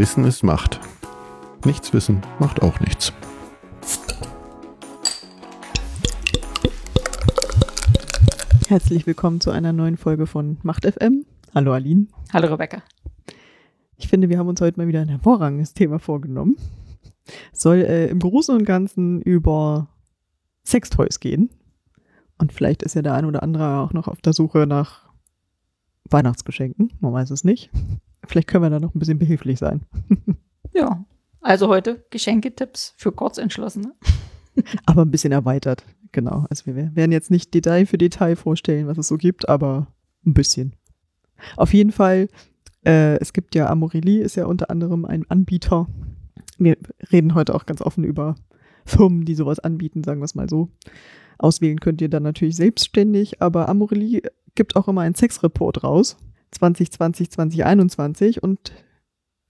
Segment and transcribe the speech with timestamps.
[0.00, 0.80] Wissen ist Macht.
[1.66, 3.12] Nichts wissen macht auch nichts.
[8.66, 11.26] Herzlich willkommen zu einer neuen Folge von Macht FM.
[11.54, 12.06] Hallo Aline.
[12.32, 12.82] Hallo Rebecca.
[13.98, 16.56] Ich finde, wir haben uns heute mal wieder ein hervorragendes Thema vorgenommen.
[17.52, 19.90] Es soll äh, im Großen und Ganzen über
[20.64, 21.50] Sextoys gehen.
[22.38, 25.10] Und vielleicht ist ja der ein oder andere auch noch auf der Suche nach
[26.04, 26.90] Weihnachtsgeschenken.
[27.00, 27.70] Man weiß es nicht.
[28.26, 29.82] Vielleicht können wir da noch ein bisschen behilflich sein.
[30.74, 31.04] ja,
[31.40, 33.94] also heute Geschenketipps für Kurzentschlossene.
[34.86, 36.46] aber ein bisschen erweitert, genau.
[36.50, 39.88] Also wir werden jetzt nicht Detail für Detail vorstellen, was es so gibt, aber
[40.26, 40.76] ein bisschen.
[41.56, 42.28] Auf jeden Fall,
[42.84, 45.88] äh, es gibt ja Amorelie, ist ja unter anderem ein Anbieter.
[46.58, 46.76] Wir
[47.10, 48.34] reden heute auch ganz offen über
[48.84, 50.68] Firmen, die sowas anbieten, sagen wir es mal so.
[51.38, 54.22] Auswählen könnt ihr dann natürlich selbstständig, aber Amorelie
[54.54, 56.18] gibt auch immer einen Sexreport raus,
[56.52, 58.72] 2020, 2021 und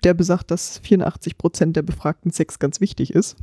[0.04, 3.36] der besagt, dass 84 Prozent der Befragten Sex ganz wichtig ist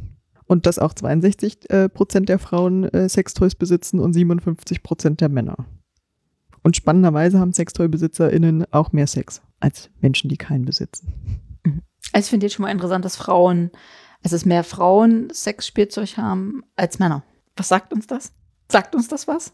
[0.45, 5.29] und dass auch 62 äh, Prozent der Frauen äh, Sextoys besitzen und 57 Prozent der
[5.29, 5.65] Männer.
[6.63, 11.13] Und spannenderweise haben Sextoy-BesitzerInnen auch mehr Sex als Menschen, die keinen besitzen.
[12.13, 13.71] Also ich finde jetzt schon mal interessant, dass Frauen,
[14.23, 17.23] also es mehr Frauen Sexspielzeug haben als Männer.
[17.55, 18.33] Was sagt uns das?
[18.71, 19.53] Sagt uns das was?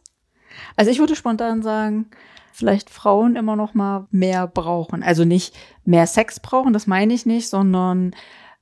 [0.75, 2.07] Also ich würde spontan sagen,
[2.53, 5.03] vielleicht Frauen immer noch mal mehr brauchen.
[5.03, 8.15] Also nicht mehr Sex brauchen, das meine ich nicht, sondern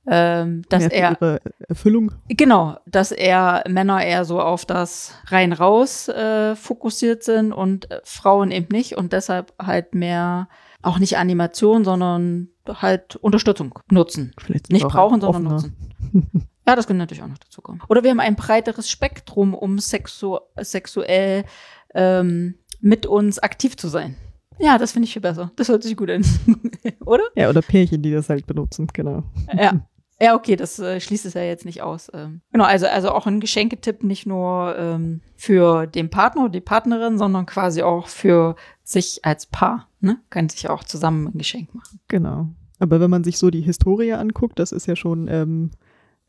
[0.06, 2.12] ähm, dass er ihre Erfüllung.
[2.28, 8.00] Genau, dass er Männer eher so auf das rein raus äh, fokussiert sind und äh,
[8.02, 10.48] Frauen eben nicht und deshalb halt mehr
[10.82, 14.34] auch nicht Animation, sondern halt Unterstützung nutzen.
[14.40, 15.70] Vielleicht nicht brauchen, sondern offener.
[16.12, 16.48] nutzen.
[16.64, 17.82] Ja, das könnte natürlich auch noch dazu kommen.
[17.88, 21.44] Oder wir haben ein breiteres Spektrum, um sexu sexuell
[21.92, 24.16] ähm, mit uns aktiv zu sein.
[24.58, 25.50] Ja, das finde ich viel besser.
[25.56, 26.24] Das hört sich gut an.
[27.06, 27.24] oder?
[27.34, 29.22] Ja, oder Pärchen, die das halt benutzen, genau.
[29.56, 29.86] Ja.
[30.20, 32.08] Ja, okay, das äh, schließt es ja jetzt nicht aus.
[32.14, 36.60] Ähm, genau, also, also auch ein Geschenketipp nicht nur ähm, für den Partner oder die
[36.60, 38.54] Partnerin, sondern quasi auch für
[38.84, 39.88] sich als Paar.
[39.98, 40.18] Ne?
[40.30, 41.98] Kann sich auch zusammen ein Geschenk machen.
[42.06, 42.46] Genau.
[42.78, 45.72] Aber wenn man sich so die Historie anguckt, das ist ja schon ähm,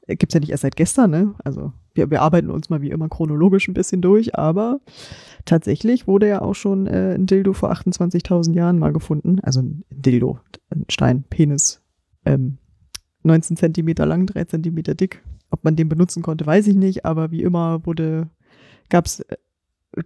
[0.07, 1.35] gibt es ja nicht erst seit gestern, ne?
[1.43, 4.79] Also wir, wir arbeiten uns mal wie immer chronologisch ein bisschen durch, aber
[5.45, 9.39] tatsächlich wurde ja auch schon äh, ein Dildo vor 28.000 Jahren mal gefunden.
[9.41, 10.39] Also ein Dildo,
[10.69, 11.81] ein Stein, Penis,
[12.25, 12.57] ähm,
[13.23, 15.23] 19 Zentimeter lang, 3 Zentimeter dick.
[15.49, 18.29] Ob man den benutzen konnte, weiß ich nicht, aber wie immer wurde,
[18.89, 19.37] gab es äh,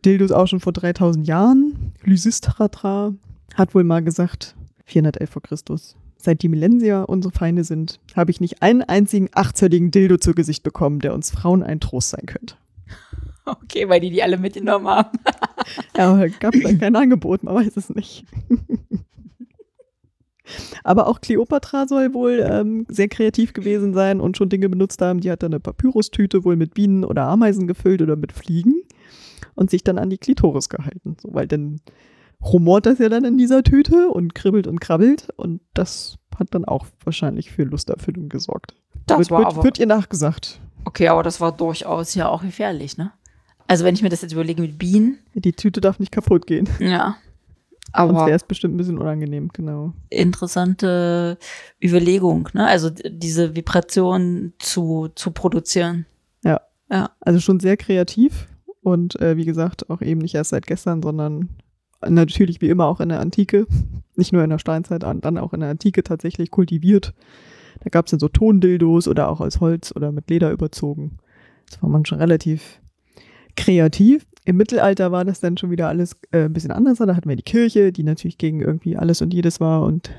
[0.06, 1.94] Dildos auch schon vor 3000 Jahren.
[2.04, 3.14] Lysistratra
[3.56, 4.56] hat wohl mal gesagt,
[4.86, 9.92] 411 vor Christus, Seit die Millennier unsere Feinde sind, habe ich nicht einen einzigen achtzölligen
[9.92, 12.56] Dildo zu Gesicht bekommen, der uns Frauen ein Trost sein könnte.
[13.64, 15.18] Okay, weil die die alle mitgenommen haben.
[15.96, 18.26] ja, aber gab dann kein Angebot, man weiß es nicht.
[20.84, 25.20] Aber auch Kleopatra soll wohl ähm, sehr kreativ gewesen sein und schon Dinge benutzt haben.
[25.20, 28.82] Die hat dann eine Papyrustüte wohl mit Bienen oder Ameisen gefüllt oder mit Fliegen
[29.56, 31.18] und sich dann an die Klitoris gehalten.
[31.22, 31.82] So, weil dann
[32.42, 36.66] rumort das ja dann in dieser Tüte und kribbelt und krabbelt und das hat dann
[36.66, 38.76] auch wahrscheinlich für Lusterfüllung gesorgt.
[39.06, 40.62] Das wird, war wird, aber, wird ihr nachgesagt.
[40.86, 43.12] Okay, aber das war durchaus ja auch gefährlich, ne?
[43.68, 45.20] Also wenn ich mir das jetzt überlege mit Bienen.
[45.34, 46.70] Die Tüte darf nicht kaputt gehen.
[46.80, 47.18] Ja.
[47.94, 49.94] Aber Sonst wäre es bestimmt ein bisschen unangenehm, genau.
[50.10, 51.38] Interessante
[51.84, 52.68] Überlegung, ne?
[52.68, 56.06] Also diese Vibration zu, zu produzieren.
[56.44, 56.62] Ja.
[56.92, 57.12] Ja.
[57.22, 58.48] Also schon sehr kreativ
[58.82, 61.50] und äh, wie gesagt, auch eben nicht erst seit gestern, sondern
[62.08, 63.68] natürlich wie immer auch in der Antike,
[64.16, 67.14] nicht nur in der Steinzeit, dann auch in der Antike tatsächlich kultiviert.
[67.82, 71.18] Da gab es dann so Tondildos oder auch aus Holz oder mit Leder überzogen.
[71.70, 72.82] Das war man schon relativ
[73.58, 74.26] kreativ.
[74.46, 77.00] Im Mittelalter war das dann schon wieder alles äh, ein bisschen anders.
[77.00, 80.10] Da hatten wir die Kirche, die natürlich gegen irgendwie alles und jedes war und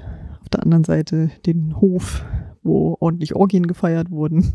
[0.42, 2.24] auf der anderen Seite den Hof,
[2.62, 4.54] wo ordentlich Orgien gefeiert wurden.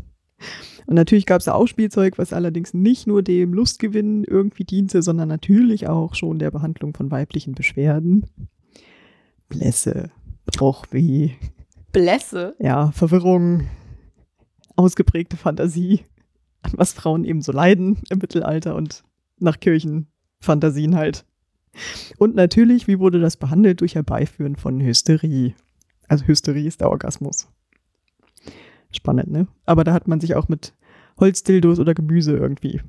[0.86, 5.28] Und natürlich gab es auch Spielzeug, was allerdings nicht nur dem Lustgewinn irgendwie diente, sondern
[5.28, 8.26] natürlich auch schon der Behandlung von weiblichen Beschwerden.
[9.48, 10.10] Blässe,
[10.46, 11.30] Bruchweh.
[11.92, 12.54] Blässe?
[12.58, 13.62] Ja, Verwirrung,
[14.76, 16.00] ausgeprägte Fantasie,
[16.64, 19.04] an was Frauen eben so leiden im Mittelalter und
[19.38, 21.24] nach Kirchenfantasien halt.
[22.18, 23.80] Und natürlich, wie wurde das behandelt?
[23.80, 25.54] Durch Herbeiführen von Hysterie.
[26.06, 27.48] Also Hysterie ist der Orgasmus.
[28.92, 29.48] Spannend, ne?
[29.66, 30.72] Aber da hat man sich auch mit
[31.18, 32.80] Holzdildos oder Gemüse irgendwie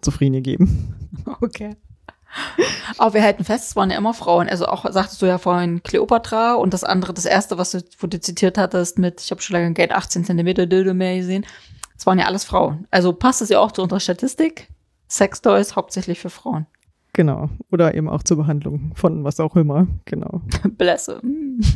[0.00, 0.94] zufrieden gegeben.
[1.42, 1.76] Okay.
[2.96, 4.48] Aber wir halten fest, es waren ja immer Frauen.
[4.48, 8.06] Also auch, sagtest du ja vorhin Cleopatra und das andere, das erste, was du, wo
[8.06, 11.44] du zitiert hattest mit, ich habe schon lange Geld 18 Zentimeter Dildo mehr gesehen.
[12.02, 12.88] Es waren ja alles Frauen.
[12.90, 14.66] Also passt es ja auch zu unserer Statistik.
[15.08, 16.66] Sextoys hauptsächlich für Frauen.
[17.12, 17.48] Genau.
[17.70, 19.86] Oder eben auch zur Behandlung von was auch immer.
[20.06, 20.40] Genau.
[20.76, 21.22] Blässe.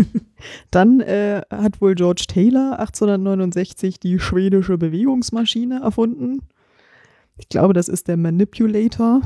[0.72, 6.42] Dann äh, hat wohl George Taylor 1869 die schwedische Bewegungsmaschine erfunden.
[7.36, 9.20] Ich glaube, das ist der Manipulator.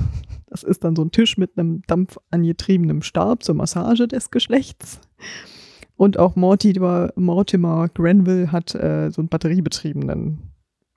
[0.48, 5.00] Das ist dann so ein Tisch mit einem dampfangetriebenen Stab zur Massage des Geschlechts.
[5.96, 10.49] Und auch Mortimer, Mortimer Granville hat äh, so einen batteriebetriebenen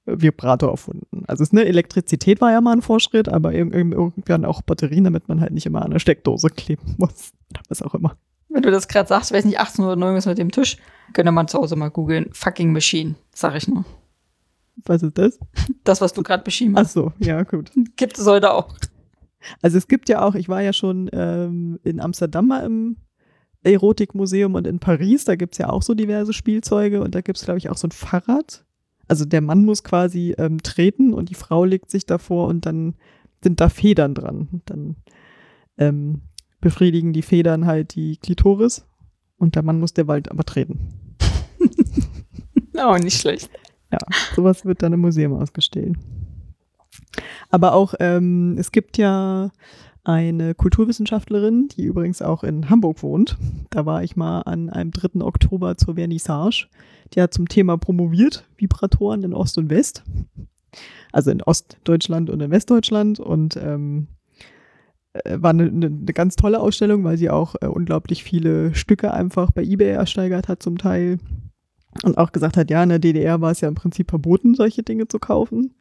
[0.05, 1.23] Vibrator erfunden.
[1.27, 5.39] Also es, ne, Elektrizität war ja mal ein Fortschritt, aber irgendwann auch Batterien, damit man
[5.39, 7.31] halt nicht immer an der Steckdose kleben muss.
[7.51, 8.17] Oder was auch immer.
[8.49, 10.77] Wenn du das gerade sagst, weiß nicht, 1809 ist mit dem Tisch,
[11.13, 12.29] könnte man zu Hause mal googeln.
[12.33, 13.85] Fucking Machine, sag ich nur.
[14.85, 15.39] Was ist das?
[15.83, 16.89] Das, was du gerade beschrieben hast.
[16.89, 17.71] Ach so, ja, gut.
[17.95, 18.73] Gibt es heute auch.
[19.61, 22.97] Also es gibt ja auch, ich war ja schon ähm, in Amsterdam mal im
[23.63, 27.37] Erotikmuseum und in Paris, da gibt es ja auch so diverse Spielzeuge und da gibt
[27.37, 28.65] es, glaube ich, auch so ein Fahrrad.
[29.13, 32.95] Also der Mann muss quasi ähm, treten und die Frau legt sich davor und dann
[33.43, 34.63] sind da Federn dran.
[34.65, 34.95] Dann
[35.77, 36.23] ähm,
[36.61, 38.87] befriedigen die Federn halt die Klitoris
[39.37, 40.89] und der Mann muss der Wald aber treten.
[42.75, 43.51] oh, nicht schlecht.
[43.91, 43.99] Ja,
[44.35, 45.95] sowas wird dann im Museum ausgestellt.
[47.51, 49.51] Aber auch, ähm, es gibt ja
[50.03, 53.37] eine Kulturwissenschaftlerin, die übrigens auch in Hamburg wohnt.
[53.69, 55.21] Da war ich mal an einem 3.
[55.21, 56.67] Oktober zur Vernissage.
[57.13, 60.03] Die hat zum Thema promoviert, Vibratoren in Ost und West.
[61.11, 63.19] Also in Ostdeutschland und in Westdeutschland.
[63.19, 64.07] Und ähm,
[65.13, 69.13] äh, war eine, eine, eine, ganz tolle Ausstellung, weil sie auch äh, unglaublich viele Stücke
[69.13, 71.19] einfach bei eBay ersteigert hat zum Teil.
[72.03, 74.83] Und auch gesagt hat, ja, in der DDR war es ja im Prinzip verboten, solche
[74.83, 75.75] Dinge zu kaufen.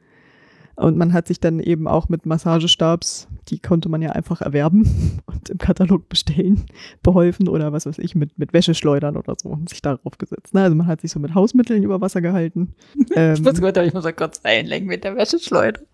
[0.76, 5.20] Und man hat sich dann eben auch mit Massagestabs, die konnte man ja einfach erwerben
[5.26, 6.64] und im Katalog bestellen,
[7.02, 10.54] beholfen oder was weiß ich, mit, mit Wäscheschleudern oder so und sich darauf gesetzt.
[10.54, 12.74] Also man hat sich so mit Hausmitteln über Wasser gehalten.
[13.14, 15.80] ähm, ich muss gut, ich muss kurz einlenken mit der Wäscheschleuder.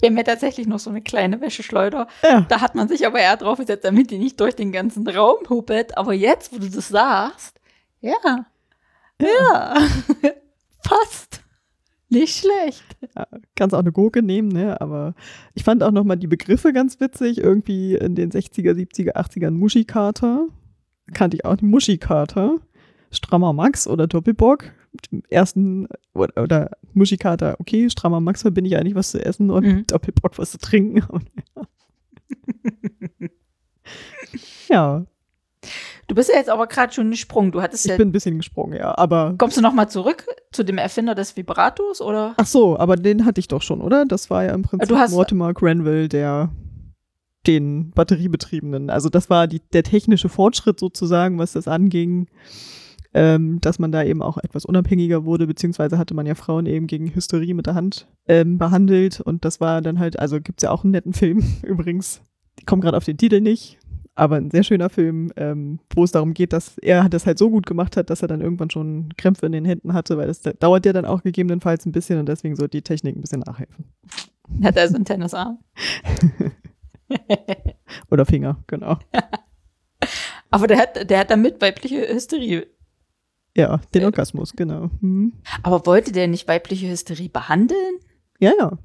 [0.00, 2.08] Wir haben ja tatsächlich noch so eine kleine Wäscheschleuder.
[2.22, 2.40] Ja.
[2.42, 5.48] Da hat man sich aber eher drauf gesetzt, damit die nicht durch den ganzen Raum
[5.48, 5.96] hupet.
[5.96, 7.60] Aber jetzt, wo du das sagst,
[8.00, 8.12] ja.
[8.24, 8.46] Ja.
[9.20, 10.32] ja.
[10.82, 11.43] Passt.
[12.08, 12.84] Nicht schlecht.
[13.16, 14.80] Ja, kannst auch eine Gurke nehmen, ne?
[14.80, 15.14] Aber
[15.54, 17.38] ich fand auch nochmal die Begriffe ganz witzig.
[17.38, 20.46] Irgendwie in den 60er, 70er, 80ern Muschikater.
[21.12, 22.58] Kannte ich auch die Muschikater.
[23.10, 24.72] Strammer Max oder Doppelbock.
[25.28, 29.86] Ersten oder, oder Muschikater, okay, strammer Max verbinde ich eigentlich was zu essen und mhm.
[29.86, 31.02] Doppelbock was zu trinken.
[34.68, 35.04] ja.
[36.06, 37.52] Du bist ja jetzt aber gerade schon gesprungen.
[37.52, 37.94] Du hattest ich ja.
[37.94, 38.96] Ich bin ein bisschen gesprungen, ja.
[38.96, 39.34] Aber.
[39.38, 42.34] Kommst du nochmal zurück zu dem Erfinder des Vibratos oder?
[42.36, 44.04] Ach so, aber den hatte ich doch schon, oder?
[44.04, 46.50] Das war ja im Prinzip du hast, Mortimer Granville, der
[47.46, 48.90] den batteriebetriebenen.
[48.90, 52.28] Also das war die, der technische Fortschritt sozusagen, was das anging,
[53.12, 56.86] ähm, dass man da eben auch etwas unabhängiger wurde, beziehungsweise hatte man ja Frauen eben
[56.86, 60.70] gegen Hysterie mit der Hand ähm, behandelt und das war dann halt, also gibt's ja
[60.70, 62.22] auch einen netten Film übrigens.
[62.58, 63.78] Ich komme gerade auf den Titel nicht
[64.14, 67.50] aber ein sehr schöner Film, ähm, wo es darum geht, dass er das halt so
[67.50, 70.42] gut gemacht hat, dass er dann irgendwann schon Krämpfe in den Händen hatte, weil das
[70.42, 73.86] dauert ja dann auch gegebenenfalls ein bisschen und deswegen soll die Technik ein bisschen nachhelfen.
[74.62, 75.58] Hat er so einen Tennisarm?
[78.10, 78.98] Oder Finger, genau.
[80.50, 82.66] Aber der hat, der hat damit weibliche Hysterie.
[83.56, 84.90] Ja, den äh, Orgasmus, genau.
[85.00, 85.32] Mhm.
[85.62, 87.96] Aber wollte der nicht weibliche Hysterie behandeln?
[88.38, 88.78] Ja, ja.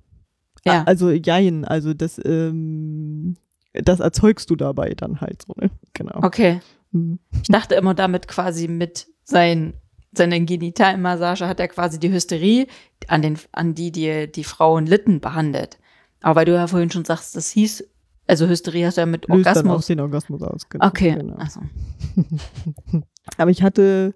[0.66, 0.84] Ja.
[0.84, 3.38] Also jein, also das, ähm,
[3.74, 5.70] das erzeugst du dabei dann halt so, ne?
[5.94, 6.20] Genau.
[6.24, 6.62] Okay.
[6.92, 7.20] Hm.
[7.42, 9.74] Ich dachte immer damit quasi mit sein,
[10.12, 12.68] seiner Genitalmassage hat er quasi die Hysterie,
[13.08, 15.78] an, den, an die, die die Frauen litten, behandelt.
[16.22, 17.88] Aber weil du ja vorhin schon sagst, das hieß,
[18.28, 19.64] also Hysterie hast du ja mit Löst Orgasmus.
[19.64, 20.70] Dann auch den Orgasmus aus.
[20.70, 20.88] Genau.
[20.88, 21.16] Okay.
[21.16, 21.36] Genau.
[21.36, 21.62] Also.
[23.38, 24.16] Aber ich hatte,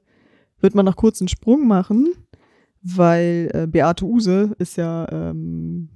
[0.59, 2.13] würde man noch kurz einen Sprung machen,
[2.81, 5.89] weil äh, Beate Use ist ja ähm,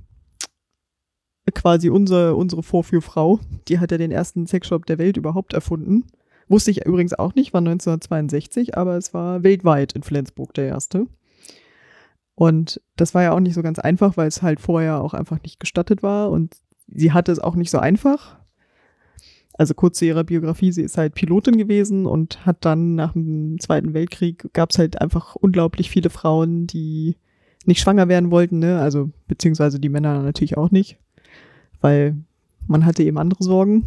[1.57, 3.39] quasi unsere, unsere Vorführfrau.
[3.67, 6.05] Die hat ja den ersten Sexshop der Welt überhaupt erfunden.
[6.47, 11.07] Wusste ich übrigens auch nicht, war 1962, aber es war weltweit in Flensburg der erste.
[12.35, 15.41] Und das war ja auch nicht so ganz einfach, weil es halt vorher auch einfach
[15.41, 16.55] nicht gestattet war und
[16.87, 18.37] sie hatte es auch nicht so einfach.
[19.53, 23.59] Also kurz zu ihrer Biografie, sie ist halt Pilotin gewesen und hat dann nach dem
[23.59, 27.17] Zweiten Weltkrieg gab es halt einfach unglaublich viele Frauen, die
[27.65, 28.79] nicht schwanger werden wollten, ne?
[28.79, 30.99] Also beziehungsweise die Männer natürlich auch nicht
[31.81, 32.15] weil
[32.67, 33.83] man hatte eben andere Sorgen.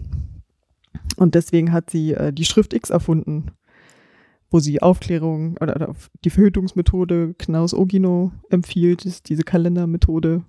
[1.16, 3.52] Und deswegen hat sie äh, die Schrift X erfunden,
[4.50, 5.94] wo sie Aufklärung oder, oder
[6.24, 10.42] die Verhütungsmethode Knaus Ogino empfiehlt, ist diese Kalendermethode,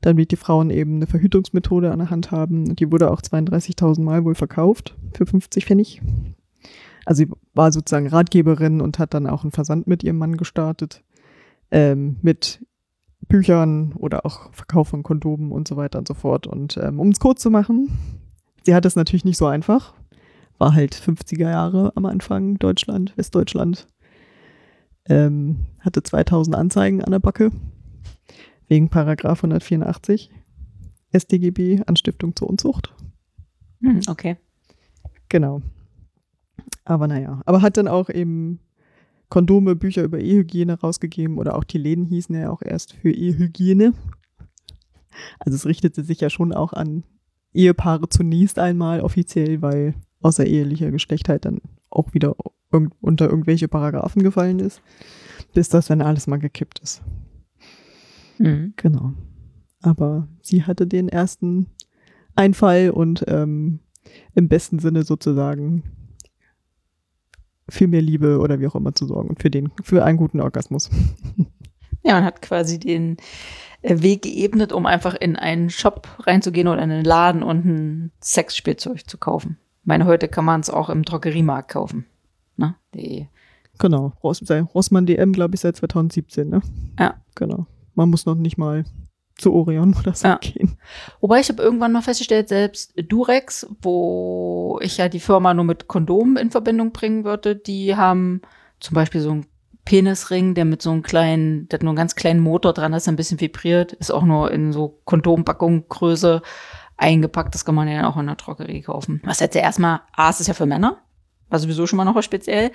[0.00, 2.68] damit die Frauen eben eine Verhütungsmethode an der Hand haben.
[2.68, 6.00] Und die wurde auch 32.000 Mal wohl verkauft für 50 Pfennig.
[7.04, 11.02] Also sie war sozusagen Ratgeberin und hat dann auch einen Versand mit ihrem Mann gestartet.
[11.70, 12.64] Ähm, mit
[13.32, 16.46] Büchern oder auch Verkauf von Kondomen und so weiter und so fort.
[16.46, 17.88] Und ähm, um es kurz zu machen,
[18.62, 19.94] sie hat es natürlich nicht so einfach,
[20.58, 23.86] war halt 50er Jahre am Anfang Deutschland, Westdeutschland.
[25.08, 27.50] Ähm, hatte 2000 Anzeigen an der Backe
[28.68, 30.30] wegen Paragraph 184
[31.16, 32.94] StGB Anstiftung zur Unzucht.
[33.80, 34.36] Hm, okay.
[35.30, 35.62] Genau.
[36.84, 38.60] Aber naja, aber hat dann auch eben
[39.32, 43.94] Kondome, Bücher über Ehehygiene rausgegeben oder auch die Läden hießen ja auch erst für Ehehygiene.
[45.38, 47.04] Also es richtete sich ja schon auch an
[47.54, 52.36] Ehepaare zunächst einmal offiziell, weil außerehelicher Geschlechtheit dann auch wieder
[52.72, 54.82] irg unter irgendwelche Paragraphen gefallen ist,
[55.54, 57.00] bis das dann alles mal gekippt ist.
[58.36, 58.74] Mhm.
[58.76, 59.14] Genau.
[59.80, 61.68] Aber sie hatte den ersten
[62.34, 63.80] Einfall und ähm,
[64.34, 65.84] im besten Sinne sozusagen
[67.68, 70.40] für mehr Liebe oder wie auch immer zu sorgen und für den, für einen guten
[70.40, 70.90] Orgasmus.
[72.04, 73.16] Ja, man hat quasi den
[73.82, 78.12] äh, Weg geebnet, um einfach in einen Shop reinzugehen oder in einen Laden und ein
[78.20, 79.56] Sexspielzeug zu kaufen.
[79.82, 82.06] Ich meine, heute kann man es auch im Drogeriemarkt kaufen.
[82.56, 82.74] Ne?
[82.96, 83.28] Die,
[83.78, 84.12] Genau.
[84.22, 86.60] Rossmann DM, glaube ich, seit 2017, ne?
[86.98, 87.14] Ja.
[87.34, 87.66] Genau.
[87.94, 88.84] Man muss noch nicht mal
[89.42, 90.36] zu Orion oder so Ja.
[90.36, 90.78] gehen.
[91.20, 95.88] Wobei ich habe irgendwann mal festgestellt, selbst Durex, wo ich ja die Firma nur mit
[95.88, 98.40] Kondomen in Verbindung bringen würde, die haben
[98.80, 99.46] zum Beispiel so einen
[99.84, 103.08] Penisring, der mit so einem kleinen, der hat nur einen ganz kleinen Motor dran, ist
[103.08, 106.40] ein bisschen vibriert, ist auch nur in so Kondompackungsgröße
[106.96, 107.54] eingepackt.
[107.54, 109.20] Das kann man ja auch in der Drogerie kaufen.
[109.24, 110.98] Was jetzt ja erstmal, A, es ist ja für Männer,
[111.48, 112.70] war sowieso schon mal noch was speziell.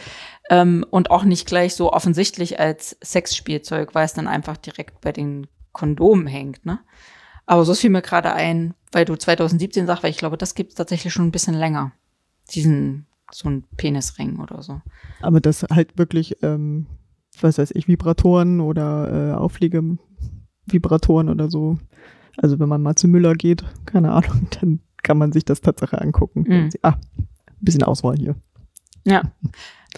[0.50, 5.12] Ähm, und auch nicht gleich so offensichtlich als Sexspielzeug, weil es dann einfach direkt bei
[5.14, 5.48] den
[5.78, 6.80] Kondomen hängt, ne?
[7.46, 10.72] Aber so fiel mir gerade ein, weil du 2017 sagst, weil ich glaube, das gibt
[10.72, 11.94] es tatsächlich schon ein bisschen länger.
[12.54, 14.82] Diesen, so ein Penisring oder so.
[15.22, 16.88] Aber das halt wirklich, ähm,
[17.40, 21.78] was weiß ich, Vibratoren oder äh, Aufliegevibratoren oder so.
[22.38, 26.02] Also wenn man mal zu Müller geht, keine Ahnung, dann kann man sich das Tatsache
[26.02, 26.44] angucken.
[26.48, 26.70] Mhm.
[26.82, 27.28] Ah, ein
[27.62, 28.36] bisschen Auswahl hier.
[29.06, 29.22] Ja.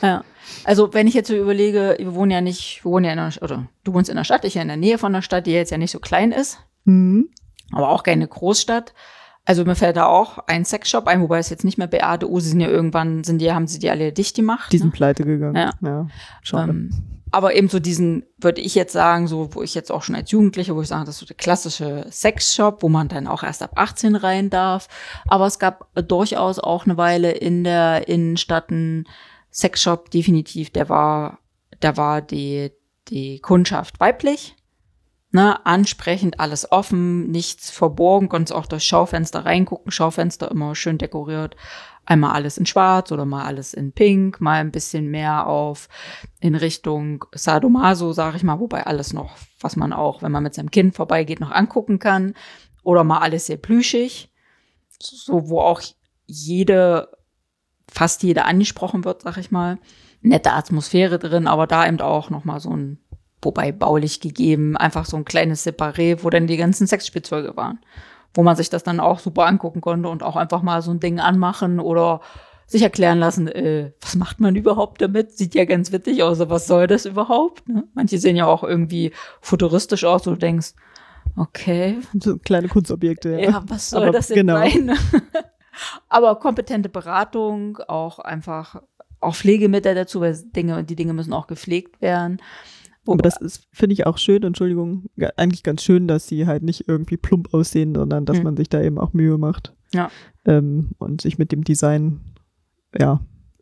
[0.01, 0.23] Ja.
[0.63, 3.33] Also, wenn ich jetzt so überlege, wir wohnen ja nicht, wir wohnen ja in einer,
[3.41, 5.51] oder du wohnst in der Stadt, ich ja in der Nähe von der Stadt, die
[5.51, 7.29] jetzt ja nicht so klein ist, Mhm.
[7.71, 8.93] aber auch keine Großstadt.
[9.45, 12.49] Also mir fällt da auch ein Sexshop ein, wobei es jetzt nicht mehr BADU, sie
[12.49, 14.71] sind ja irgendwann, sind die, haben sie die alle dicht gemacht.
[14.71, 14.93] Die sind ne?
[14.93, 15.55] pleite gegangen.
[15.55, 15.71] Ja.
[15.81, 16.07] ja
[16.43, 16.71] schade.
[16.71, 16.91] Ähm,
[17.31, 20.31] aber eben so diesen, würde ich jetzt sagen, so, wo ich jetzt auch schon als
[20.31, 23.61] Jugendliche, wo ich sage, das ist so der klassische Sexshop, wo man dann auch erst
[23.61, 24.87] ab 18 rein darf.
[25.27, 29.07] Aber es gab durchaus auch eine Weile in der Innenstadt einen
[29.51, 31.39] Sexshop, definitiv, der war,
[31.79, 32.71] da war die,
[33.07, 34.55] die Kundschaft weiblich.
[35.31, 41.55] Ne, ansprechend, alles offen, nichts verborgen, konntest auch durch Schaufenster reingucken, Schaufenster immer schön dekoriert.
[42.03, 45.87] Einmal alles in schwarz oder mal alles in pink, mal ein bisschen mehr auf
[46.39, 50.55] in Richtung Sadomaso, sage ich mal, wobei alles noch, was man auch, wenn man mit
[50.55, 52.33] seinem Kind vorbeigeht, noch angucken kann.
[52.81, 54.31] Oder mal alles sehr plüschig,
[54.99, 55.81] so wo auch
[56.25, 57.09] jede,
[57.91, 59.77] fast jede angesprochen wird, sag ich mal.
[60.21, 62.99] Nette Atmosphäre drin, aber da eben auch noch mal so ein,
[63.41, 67.79] wobei baulich gegeben, einfach so ein kleines Separé, wo dann die ganzen Sexspielzeuge waren.
[68.33, 70.99] Wo man sich das dann auch super angucken konnte und auch einfach mal so ein
[70.99, 72.21] Ding anmachen oder
[72.67, 75.35] sich erklären lassen, äh, was macht man überhaupt damit?
[75.35, 77.67] Sieht ja ganz witzig aus, aber was soll das überhaupt?
[77.67, 77.85] Ne?
[77.95, 80.73] Manche sehen ja auch irgendwie futuristisch aus, wo du denkst,
[81.35, 83.31] okay, so kleine Kunstobjekte.
[83.31, 83.39] Ja.
[83.39, 84.57] ja, was soll Aber das denn genau.
[84.57, 84.91] sein?
[86.07, 88.81] aber kompetente Beratung, auch einfach
[89.21, 92.37] auch Pflegemittel dazu, weil Dinge, die Dinge müssen auch gepflegt werden.
[93.05, 95.05] Wo- Aber das ist, finde ich auch schön, Entschuldigung,
[95.35, 98.43] eigentlich ganz schön, dass sie halt nicht irgendwie plump aussehen, sondern dass Hm.
[98.43, 99.73] man sich da eben auch Mühe macht.
[99.93, 100.09] Ja.
[100.45, 102.21] Ähm, und sich mit dem Design,
[102.97, 103.19] ja,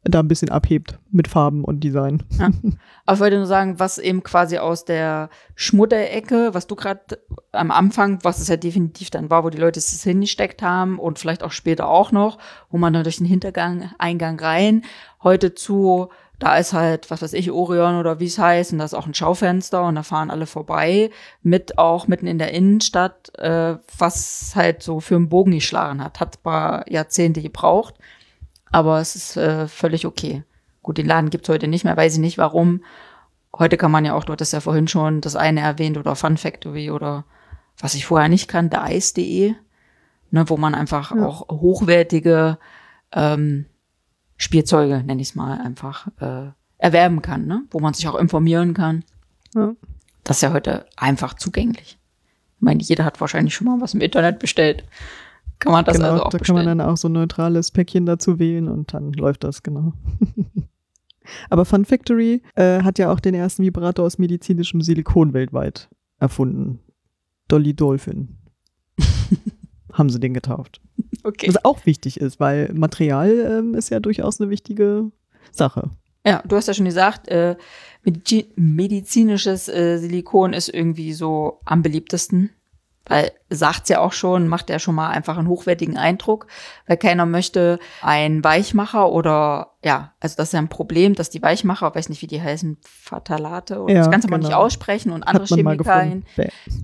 [0.10, 2.24] da ein bisschen abhebt mit Farben und Design.
[3.06, 7.20] Aber ich wollte nur sagen, was eben quasi aus der Schmudderecke, was du gerade
[7.52, 11.20] am Anfang, was es ja definitiv dann war, wo die Leute es hingesteckt haben und
[11.20, 12.38] vielleicht auch später auch noch,
[12.70, 14.84] wo man dann durch den Hintergang, Eingang rein,
[15.24, 16.10] heute zu,
[16.40, 19.08] da ist halt, was weiß ich, Orion oder wie es heißt, und da ist auch
[19.08, 21.10] ein Schaufenster und da fahren alle vorbei,
[21.42, 26.20] mit auch mitten in der Innenstadt, äh, was halt so für einen Bogen geschlagen hat.
[26.20, 27.96] Hat ein paar Jahrzehnte gebraucht,
[28.72, 30.44] aber es ist äh, völlig okay.
[30.84, 32.84] Gut, den Laden gibt's heute nicht mehr, weiß ich nicht warum.
[33.58, 36.38] Heute kann man ja auch, du hattest ja vorhin schon das eine erwähnt oder Fun
[36.38, 37.26] Factory oder
[37.80, 39.54] was ich vorher nicht kannte, Eis.de,
[40.32, 41.26] ne, wo man einfach Ja.
[41.26, 42.58] auch hochwertige
[43.12, 43.66] ähm,
[44.38, 47.64] Spielzeuge, nenne ich es mal, einfach äh, erwerben kann, ne?
[47.72, 49.04] wo man sich auch informieren kann.
[49.56, 49.74] Ja.
[50.24, 51.98] Das ist ja heute einfach zugänglich.
[52.56, 54.84] Ich meine, jeder hat wahrscheinlich schon mal was im Internet bestellt.
[55.60, 56.78] Kann man das genau, also auch da kann man bestellen.
[56.80, 59.94] dann auch so ein neutrales Päckchen dazu wählen und dann läuft das, genau.
[61.50, 66.80] Aber Fun Factory äh, hat ja auch den ersten Vibrator aus medizinischem Silikon weltweit erfunden.
[67.48, 68.38] Dolly Dolphin.
[69.94, 70.82] Haben sie den getauft.
[71.24, 71.48] Okay.
[71.48, 75.12] Was auch wichtig ist, weil Material ähm, ist ja durchaus eine wichtige
[75.52, 75.90] Sache.
[76.26, 77.56] Ja, du hast ja schon gesagt, äh,
[78.56, 82.50] medizinisches äh, Silikon ist irgendwie so am beliebtesten.
[83.08, 86.48] Weil sagt's ja auch schon, macht ja schon mal einfach einen hochwertigen Eindruck,
[86.88, 91.42] weil keiner möchte einen Weichmacher oder ja, also das ist ja ein Problem, dass die
[91.42, 94.50] Weichmacher, weiß nicht, wie die heißen, Fatalate oder Ja, das kannst du mal genau.
[94.50, 96.26] nicht aussprechen und andere Chemikalien,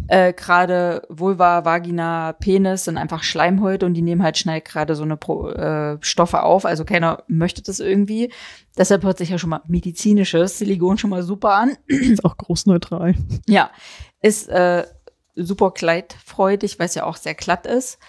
[0.08, 5.04] äh, gerade Vulva, Vagina, Penis sind einfach Schleimhäute und die nehmen halt schnell gerade so
[5.04, 6.66] eine Pro äh, Stoffe auf.
[6.66, 8.32] Also keiner möchte das irgendwie.
[8.78, 11.76] Deshalb hört sich ja schon mal medizinisches Silikon schon mal super an.
[11.88, 13.16] Ist auch großneutral.
[13.48, 13.70] Ja,
[14.22, 14.86] ist äh,
[15.36, 18.00] super kleidfreudig, weil es ja auch sehr glatt ist.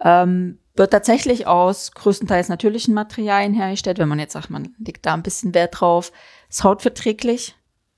[0.00, 3.98] Ähm, wird tatsächlich aus größtenteils natürlichen Materialien hergestellt.
[3.98, 6.12] Wenn man jetzt sagt, man legt da ein bisschen Wert drauf,
[6.48, 7.56] ist hautverträglich,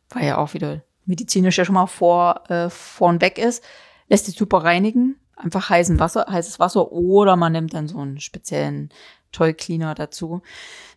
[0.08, 3.62] weil ja auch wieder medizinisch ja schon mal vor, äh, vornweg ist.
[4.08, 5.16] Lässt sich super reinigen.
[5.36, 8.90] Einfach heißen Wasser, heißes Wasser oder man nimmt dann so einen speziellen
[9.32, 10.42] Toy Cleaner dazu.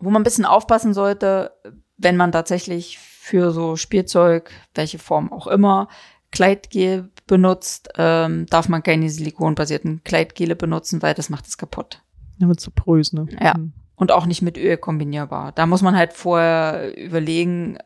[0.00, 1.52] Wo man ein bisschen aufpassen sollte,
[1.96, 5.88] wenn man tatsächlich für so Spielzeug, welche Form auch immer,
[6.34, 12.02] Kleidgel benutzt, ähm, darf man keine silikonbasierten Kleidgele benutzen, weil das macht es kaputt.
[12.40, 13.26] Dann wird zu porös, ne?
[13.40, 13.54] Ja.
[13.54, 13.72] Hm.
[13.94, 15.52] Und auch nicht mit Öl kombinierbar.
[15.52, 17.78] Da muss man halt vorher überlegen,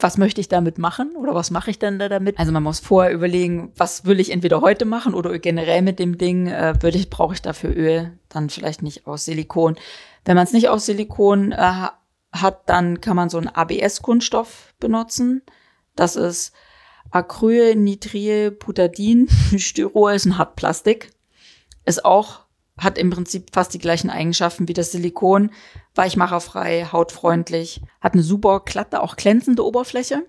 [0.00, 2.36] was möchte ich damit machen oder was mache ich denn da damit?
[2.40, 6.18] Also man muss vorher überlegen, was will ich entweder heute machen oder generell mit dem
[6.18, 9.76] Ding, äh, würde ich, brauche ich dafür Öl, dann vielleicht nicht aus Silikon.
[10.24, 11.98] Wenn man es nicht aus Silikon äh, ha-
[12.32, 15.42] hat, dann kann man so einen ABS-Kunststoff benutzen.
[15.94, 16.52] Das ist
[17.10, 19.28] Acrylnitrilbutadin.
[19.56, 21.10] Styrol ist ein Hartplastik.
[21.84, 22.42] Ist auch,
[22.78, 25.50] hat im Prinzip fast die gleichen Eigenschaften wie das Silikon.
[25.94, 30.26] Weichmacherfrei, hautfreundlich, hat eine super glatte, auch glänzende Oberfläche.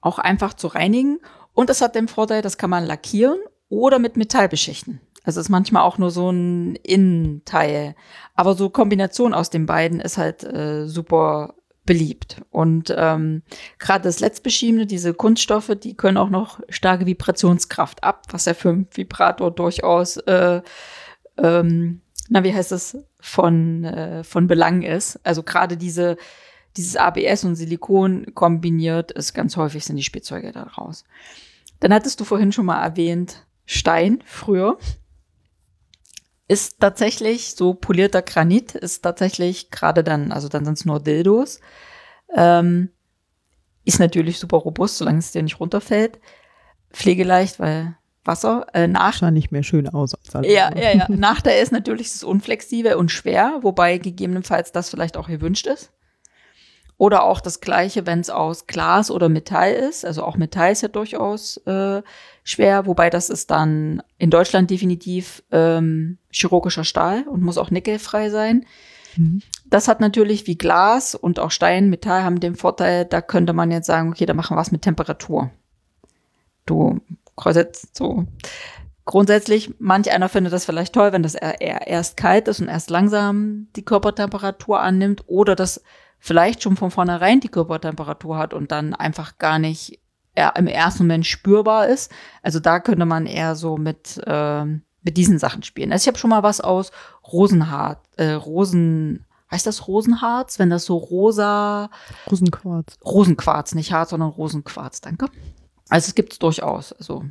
[0.00, 1.20] Auch einfach zu reinigen.
[1.54, 3.38] Und es hat den Vorteil, das kann man lackieren
[3.68, 5.00] oder mit Metall beschichten.
[5.24, 7.94] Also ist manchmal auch nur so ein Innenteil.
[8.34, 12.42] Aber so Kombination aus den beiden ist halt äh, super beliebt.
[12.50, 13.42] Und ähm,
[13.78, 18.70] gerade das letztbeschriebene, diese Kunststoffe, die können auch noch starke Vibrationskraft ab, was ja für
[18.70, 20.62] einen Vibrator durchaus, äh,
[21.38, 25.18] ähm, na wie heißt das, von, äh, von Belang ist.
[25.24, 26.16] Also gerade diese,
[26.76, 31.04] dieses ABS und Silikon kombiniert ist ganz häufig sind die Spielzeuge daraus.
[31.80, 34.78] Dann hattest du vorhin schon mal erwähnt, Stein früher.
[36.48, 41.60] Ist tatsächlich so polierter Granit, ist tatsächlich gerade dann, also dann sind es nur Dildos.
[42.34, 42.90] Ähm,
[43.84, 46.18] ist natürlich super robust, solange es dir nicht runterfällt.
[46.92, 48.66] Pflegeleicht, weil Wasser.
[48.72, 50.52] Äh, nach, Wahrscheinlich mehr schön aus als alles.
[50.52, 51.06] ja, ja, ja.
[51.08, 55.92] Nachteil ist natürlich, es ist unflexibel und schwer, wobei gegebenenfalls das vielleicht auch gewünscht ist.
[56.98, 60.04] Oder auch das Gleiche, wenn es aus Glas oder Metall ist.
[60.04, 62.02] Also auch Metall ist ja durchaus äh,
[62.44, 68.30] schwer, wobei das ist dann in Deutschland definitiv ähm, chirurgischer Stahl und muss auch nickelfrei
[68.30, 68.66] sein.
[69.16, 69.42] Mhm.
[69.66, 73.70] Das hat natürlich wie Glas und auch Stein, Metall haben den Vorteil, da könnte man
[73.70, 75.50] jetzt sagen, okay, da machen wir was mit Temperatur.
[76.66, 77.00] Du
[77.36, 78.26] kreuzt so.
[79.04, 83.66] Grundsätzlich, manch einer findet das vielleicht toll, wenn das erst kalt ist und erst langsam
[83.74, 85.82] die Körpertemperatur annimmt oder das
[86.20, 89.98] vielleicht schon von vornherein die Körpertemperatur hat und dann einfach gar nicht
[90.34, 92.10] im ersten Moment spürbar ist.
[92.42, 95.92] Also da könnte man eher so mit, ähm, mit diesen Sachen spielen.
[95.92, 96.90] Also ich habe schon mal was aus
[97.30, 101.90] Rosenharz, äh, Rosen, heißt das Rosenharz, wenn das so rosa,
[102.30, 102.98] Rosenquarz.
[103.04, 105.26] Rosenquarz, nicht Harz, sondern Rosenquarz, danke.
[105.88, 106.92] Also es gibt es durchaus.
[106.92, 107.24] Also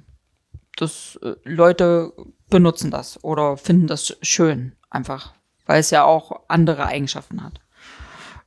[0.78, 2.14] das äh, Leute
[2.50, 5.34] benutzen das oder finden das schön, einfach,
[5.66, 7.60] weil es ja auch andere Eigenschaften hat.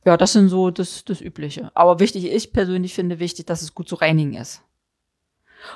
[0.05, 1.71] Ja, das sind so das, das Übliche.
[1.75, 4.63] Aber wichtig, ich persönlich finde wichtig, dass es gut zu reinigen ist.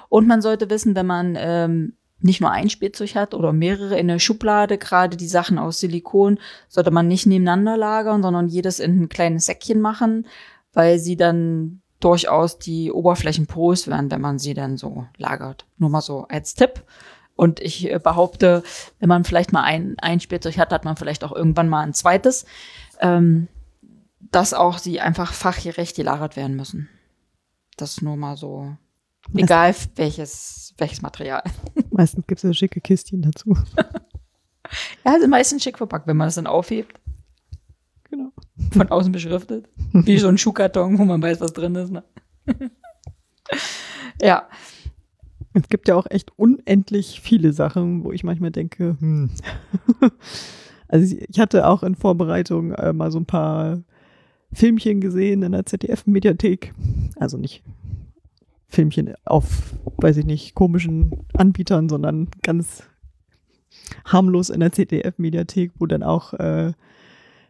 [0.09, 4.09] Und man sollte wissen, wenn man ähm, nicht nur ein Spielzeug hat oder mehrere in
[4.09, 6.39] der Schublade, gerade die Sachen aus Silikon,
[6.69, 10.27] sollte man nicht nebeneinander lagern, sondern jedes in ein kleines Säckchen machen,
[10.73, 15.65] weil sie dann durchaus die Oberflächen porös werden, wenn man sie dann so lagert.
[15.79, 16.85] Nur mal so als Tipp.
[17.35, 18.63] Und ich äh, behaupte,
[18.99, 21.95] wenn man vielleicht mal ein, ein Spielzeug hat, hat man vielleicht auch irgendwann mal ein
[21.95, 22.47] zweites,
[23.01, 23.47] ähm,
[24.21, 26.89] dass auch sie einfach fachgerecht gelagert werden müssen.
[27.77, 28.77] Das nur mal so.
[29.35, 31.43] Egal welches, welches Material.
[31.91, 33.57] Meistens gibt es ja schicke Kistchen dazu.
[35.03, 37.01] Ja, sind meistens schick verpackt, wenn man das dann aufhebt.
[38.11, 38.33] Genau.
[38.73, 39.67] Von außen beschriftet.
[39.93, 41.91] Wie so ein Schuhkarton, wo man weiß, was drin ist.
[41.91, 42.05] Ne?
[44.21, 44.47] ja.
[45.55, 49.31] Es gibt ja auch echt unendlich viele Sachen, wo ich manchmal denke, hm.
[50.89, 53.83] Also ich, ich hatte auch in Vorbereitung äh, mal so ein paar
[54.53, 56.75] Filmchen gesehen in der ZDF-Mediathek.
[57.17, 57.63] Also nicht
[58.69, 62.83] Filmchen auf, weiß ich nicht, komischen Anbietern, sondern ganz
[64.05, 66.73] harmlos in der ZDF-Mediathek, wo dann auch äh,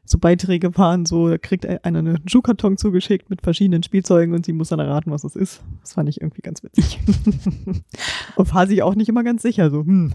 [0.08, 4.52] so Beiträge waren, so da kriegt einer einen Schuhkarton zugeschickt mit verschiedenen Spielzeugen und sie
[4.52, 5.60] muss dann erraten, was es ist.
[5.82, 6.98] Das fand ich irgendwie ganz witzig.
[8.36, 9.70] und war sich auch nicht immer ganz sicher.
[9.70, 10.14] So, hm.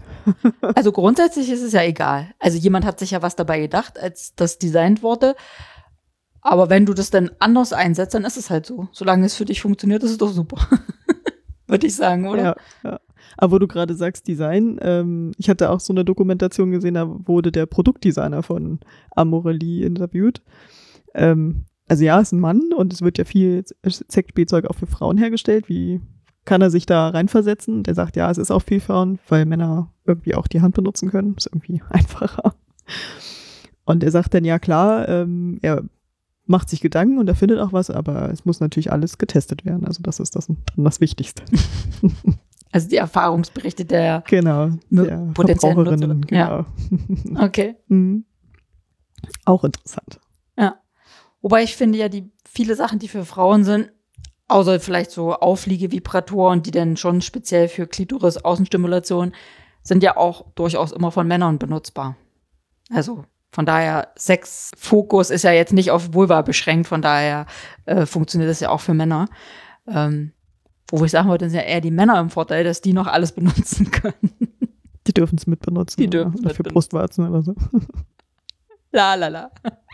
[0.74, 2.28] Also grundsätzlich ist es ja egal.
[2.40, 5.36] Also jemand hat sich ja was dabei gedacht, als das designt wurde.
[6.44, 8.86] Aber wenn du das dann anders einsetzt, dann ist es halt so.
[8.92, 10.58] Solange es für dich funktioniert, ist es doch super.
[11.66, 12.42] Würde ich sagen, oder?
[12.42, 13.00] Ja, ja.
[13.38, 17.08] Aber wo du gerade sagst, Design, ähm, ich hatte auch so eine Dokumentation gesehen, da
[17.26, 18.80] wurde der Produktdesigner von
[19.16, 20.42] Amorelie interviewt.
[21.14, 25.16] Ähm, also ja, ist ein Mann und es wird ja viel Sexspielzeug auch für Frauen
[25.16, 25.70] hergestellt.
[25.70, 26.02] Wie
[26.44, 27.84] kann er sich da reinversetzen?
[27.84, 31.10] Der sagt, ja, es ist auch viel Frauen, weil Männer irgendwie auch die Hand benutzen
[31.10, 31.34] können.
[31.38, 32.54] Ist irgendwie einfacher.
[33.86, 35.82] Und er sagt dann, ja klar, ähm, er
[36.46, 39.86] macht sich Gedanken und er findet auch was, aber es muss natürlich alles getestet werden.
[39.86, 41.42] Also das ist das, dann das Wichtigste.
[42.72, 46.22] Also die Erfahrungsberichte der, genau, der potenziellen Verbraucherinnen.
[46.22, 46.40] Genau.
[46.40, 46.66] Ja.
[47.44, 47.76] Okay.
[47.86, 48.24] Mhm.
[49.44, 50.18] Auch interessant.
[50.58, 50.80] Ja.
[51.40, 53.92] Wobei ich finde ja, die viele Sachen, die für Frauen sind,
[54.48, 59.34] außer vielleicht so Aufliegevibratoren, die dann schon speziell für Klitoris-Außenstimulation,
[59.84, 62.16] sind ja auch durchaus immer von Männern benutzbar.
[62.90, 67.46] Also von daher, Sexfokus ist ja jetzt nicht auf Vulva beschränkt, von daher
[67.86, 69.28] äh, funktioniert das ja auch für Männer.
[69.86, 70.32] Ähm,
[70.90, 73.30] wo ich sagen wollte, sind ja eher die Männer im Vorteil, dass die noch alles
[73.36, 74.34] benutzen können.
[75.06, 76.02] Die dürfen es mitbenutzen.
[76.02, 77.54] Die dürfen oder, für Brustwarzen oder so.
[78.90, 79.50] La la la.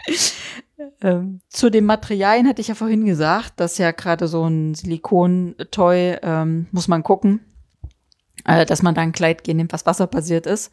[1.03, 6.19] ähm, zu den Materialien hatte ich ja vorhin gesagt, dass ja gerade so ein Silikon-Toy,
[6.23, 7.41] ähm, muss man gucken,
[8.47, 10.71] äh, dass man da ein Kleidgel nimmt, was wasserbasiert ist.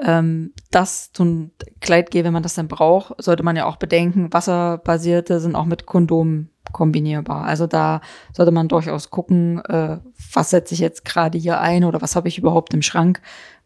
[0.00, 5.40] Ähm, das, ein Kleidgel, wenn man das dann braucht, sollte man ja auch bedenken, wasserbasierte
[5.40, 7.44] sind auch mit Kondom kombinierbar.
[7.44, 8.00] Also da
[8.32, 9.98] sollte man durchaus gucken, äh,
[10.32, 13.20] was setze ich jetzt gerade hier ein oder was habe ich überhaupt im Schrank.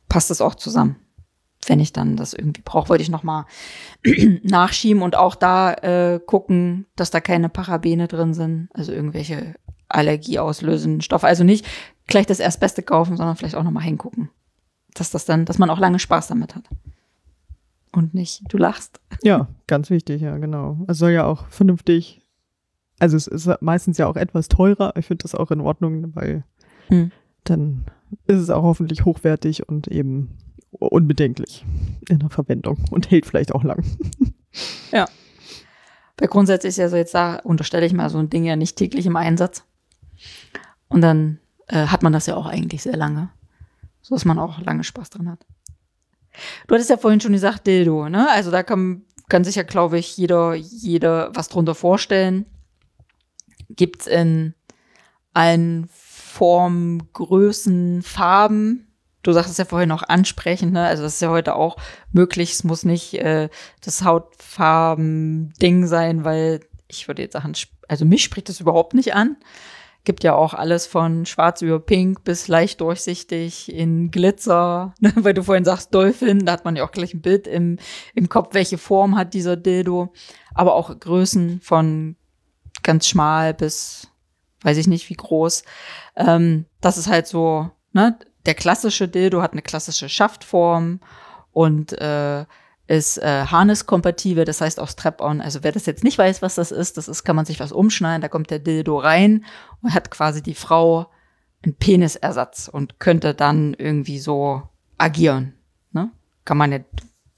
[0.09, 0.97] Passt das auch zusammen?
[1.67, 3.45] Wenn ich dann das irgendwie brauche, wollte ich nochmal
[4.43, 9.55] nachschieben und auch da äh, gucken, dass da keine Parabene drin sind, also irgendwelche
[9.89, 11.27] allergieauslösenden Stoffe.
[11.27, 11.67] Also nicht
[12.07, 14.31] gleich das Erstbeste kaufen, sondern vielleicht auch nochmal hingucken.
[14.95, 16.65] Dass das dann, dass man auch lange Spaß damit hat.
[17.93, 19.01] Und nicht, du lachst.
[19.23, 20.79] Ja, ganz wichtig, ja, genau.
[20.89, 22.23] Es soll ja auch vernünftig
[23.03, 24.95] also es ist meistens ja auch etwas teurer.
[24.97, 26.45] Ich finde das auch in Ordnung, weil
[26.87, 27.11] hm.
[27.43, 27.85] dann
[28.29, 30.39] ist es auch hoffentlich hochwertig und eben
[30.71, 31.67] unbedenklich
[32.09, 33.85] in der Verwendung und hält vielleicht auch lang.
[34.93, 35.09] Ja.
[36.19, 38.77] Weil grundsätzlich ist ja so, jetzt da unterstelle ich mal so ein Ding ja nicht
[38.77, 39.65] täglich im Einsatz.
[40.89, 43.31] Und dann äh, hat man das ja auch eigentlich sehr lange.
[44.13, 45.47] So dass man auch lange Spaß dran hat.
[46.67, 48.29] Du hattest ja vorhin schon gesagt, Dildo, ne?
[48.31, 52.45] Also da kann, kann sich ja, glaube ich, jeder, jeder was drunter vorstellen
[53.71, 54.53] gibt's in
[55.33, 58.87] allen Formen, Größen, Farben.
[59.23, 60.85] Du sagst es ja vorhin noch ansprechend, ne?
[60.85, 61.79] Also das ist ja heute auch
[62.11, 62.53] möglich.
[62.53, 63.49] Es muss nicht äh,
[63.81, 67.55] das Hautfarben-Ding sein, weil ich würde jetzt sagen,
[67.89, 69.39] also mich spricht das überhaupt nicht an.
[70.05, 75.13] Gibt ja auch alles von schwarz über pink bis leicht durchsichtig in Glitzer, ne?
[75.17, 77.79] weil du vorhin sagst Dolphin, da hat man ja auch gleich ein Bild im,
[78.15, 80.13] im Kopf, welche Form hat dieser Dildo.
[80.55, 82.17] Aber auch Größen von
[82.83, 84.09] ganz schmal bis
[84.63, 85.65] weiß ich nicht wie groß.
[86.17, 91.01] Ähm, das ist halt so, ne, der klassische Dildo hat eine klassische Schaftform
[91.53, 92.45] und äh,
[92.93, 95.41] ist äh, harnesskompatibel, das heißt auch Strap-on.
[95.41, 97.73] Also wer das jetzt nicht weiß, was das ist, das ist, kann man sich was
[97.73, 99.47] umschneiden, da kommt der Dildo rein
[99.81, 101.07] und hat quasi die Frau
[101.65, 104.63] einen Penisersatz und könnte dann irgendwie so
[104.99, 105.55] agieren.
[105.93, 106.11] Ne?
[106.45, 106.81] Kann man ja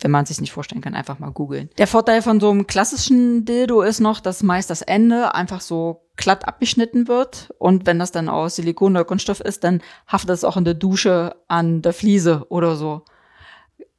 [0.00, 1.70] wenn man sich nicht vorstellen kann, einfach mal googeln.
[1.78, 6.02] Der Vorteil von so einem klassischen Dildo ist noch, dass meist das Ende einfach so
[6.16, 10.44] glatt abgeschnitten wird und wenn das dann aus Silikon oder Kunststoff ist, dann haftet es
[10.44, 13.06] auch in der Dusche an der Fliese oder so.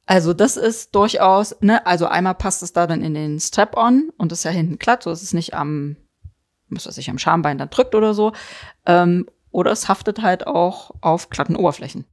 [0.06, 4.30] Also das ist durchaus, ne, also einmal passt es da dann in den Strap-on und
[4.30, 5.96] ist ja hinten glatt, so ist es nicht am,
[6.68, 8.32] muss es sich am Schambein dann drückt oder so.
[8.86, 12.04] Ähm, oder es haftet halt auch auf glatten Oberflächen.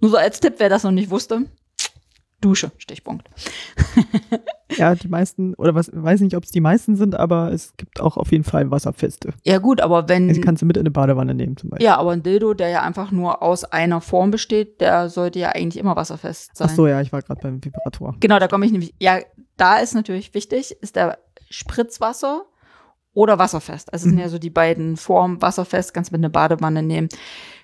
[0.00, 1.46] Nur so als Tipp, wer das noch nicht wusste.
[2.40, 3.28] Dusche, Stichpunkt.
[4.76, 8.00] ja, die meisten, oder was, weiß nicht, ob es die meisten sind, aber es gibt
[8.00, 9.34] auch auf jeden Fall wasserfeste.
[9.44, 10.28] Ja, gut, aber wenn.
[10.28, 11.86] Also kannst du mit in eine Badewanne nehmen zum Beispiel.
[11.86, 15.50] Ja, aber ein Dildo, der ja einfach nur aus einer Form besteht, der sollte ja
[15.50, 16.68] eigentlich immer wasserfest sein.
[16.70, 18.16] Ach so, ja, ich war gerade beim Vibrator.
[18.20, 18.94] Genau, da komme ich nämlich.
[19.00, 19.18] Ja,
[19.56, 21.18] da ist natürlich wichtig, ist der
[21.50, 22.44] Spritzwasser
[23.14, 23.92] oder wasserfest.
[23.92, 24.10] Also mhm.
[24.10, 27.08] sind ja so die beiden Formen, wasserfest, kannst du mit einer Badewanne nehmen.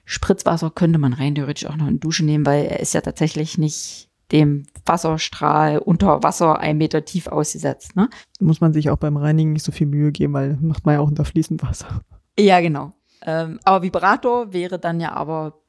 [0.04, 3.58] Spritzwasser könnte man rein theoretisch auch noch in Dusche nehmen, weil er ist ja tatsächlich
[3.58, 7.96] nicht dem Wasserstrahl unter Wasser ein Meter tief ausgesetzt.
[7.96, 8.08] Ne?
[8.40, 11.00] Muss man sich auch beim Reinigen nicht so viel Mühe geben, weil macht man ja
[11.00, 12.00] auch unter fließendem Wasser.
[12.38, 12.92] Ja, genau.
[13.26, 15.60] Ähm, aber Vibrator wäre dann ja aber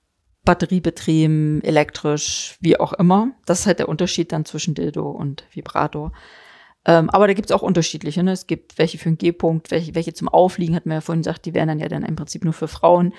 [0.46, 3.32] batteriebetrieben, elektrisch, wie auch immer.
[3.46, 6.12] Das ist halt der Unterschied dann zwischen Dildo und Vibrator.
[6.86, 8.24] Ähm, aber da gibt es auch unterschiedliche.
[8.24, 8.32] Ne?
[8.32, 11.46] Es gibt welche für einen G-Punkt, welche, welche zum Aufliegen, hat man ja vorhin gesagt,
[11.46, 13.14] die wären dann ja dann im Prinzip nur für Frauen.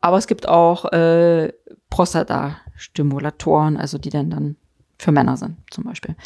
[0.00, 1.52] Aber es gibt auch äh,
[1.90, 4.56] Prostata-Stimulatoren, also die dann dann
[5.00, 6.16] für Männer sind, zum Beispiel.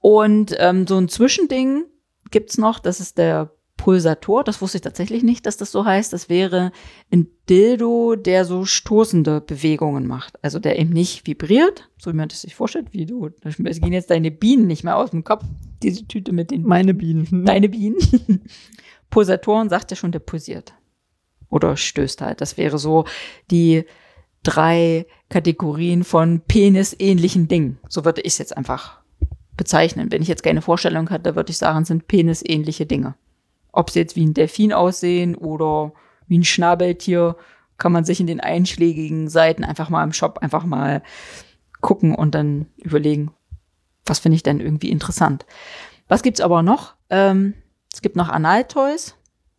[0.00, 1.84] Und ähm, so ein Zwischending
[2.30, 4.44] gibt's noch, das ist der Pulsator.
[4.44, 6.12] Das wusste ich tatsächlich nicht, dass das so heißt.
[6.12, 6.70] Das wäre
[7.10, 10.42] ein Dildo, der so stoßende Bewegungen macht.
[10.44, 13.30] Also der eben nicht vibriert, so wie man das sich vorstellt, wie du.
[13.42, 15.44] Es gehen jetzt deine Bienen nicht mehr aus dem Kopf,
[15.82, 16.62] diese Tüte mit den.
[16.62, 17.44] Meine Bienen.
[17.46, 18.42] Deine Bienen.
[19.08, 20.74] Pulsatoren sagt ja schon, der pulsiert.
[21.48, 22.42] Oder stößt halt.
[22.42, 23.06] Das wäre so
[23.50, 23.84] die
[24.42, 27.78] drei Kategorien von penisähnlichen Dingen.
[27.88, 29.00] So würde ich es jetzt einfach
[29.56, 30.10] bezeichnen.
[30.10, 33.14] Wenn ich jetzt keine Vorstellung hatte, würde ich sagen, sind penisähnliche Dinge.
[33.72, 35.92] Ob sie jetzt wie ein Delfin aussehen oder
[36.26, 37.36] wie ein Schnabeltier,
[37.76, 41.02] kann man sich in den einschlägigen Seiten einfach mal im Shop einfach mal
[41.80, 43.32] gucken und dann überlegen,
[44.04, 45.46] was finde ich denn irgendwie interessant.
[46.08, 46.94] Was gibt's aber noch?
[47.10, 47.54] Ähm,
[47.92, 49.16] es gibt noch Analtoys,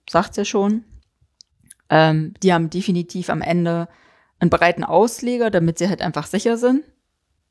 [0.09, 0.83] sagt's ja schon.
[1.89, 3.87] Ähm, die haben definitiv am Ende
[4.41, 6.83] einen breiten Ausleger, damit sie halt einfach sicher sind.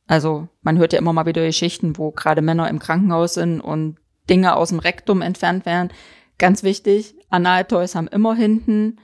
[0.07, 3.97] Also man hört ja immer mal wieder Geschichten, wo gerade Männer im Krankenhaus sind und
[4.29, 5.91] Dinge aus dem Rektum entfernt werden.
[6.39, 8.99] Ganz wichtig, Analtoys haben immer hinten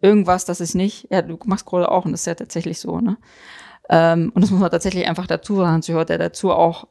[0.00, 3.00] irgendwas, das ist nicht, ja, du machst gerade auch und das ist ja tatsächlich so,
[3.00, 3.16] ne?
[3.88, 6.86] Ähm, und das muss man tatsächlich einfach dazu sagen, sie hört ja dazu auch,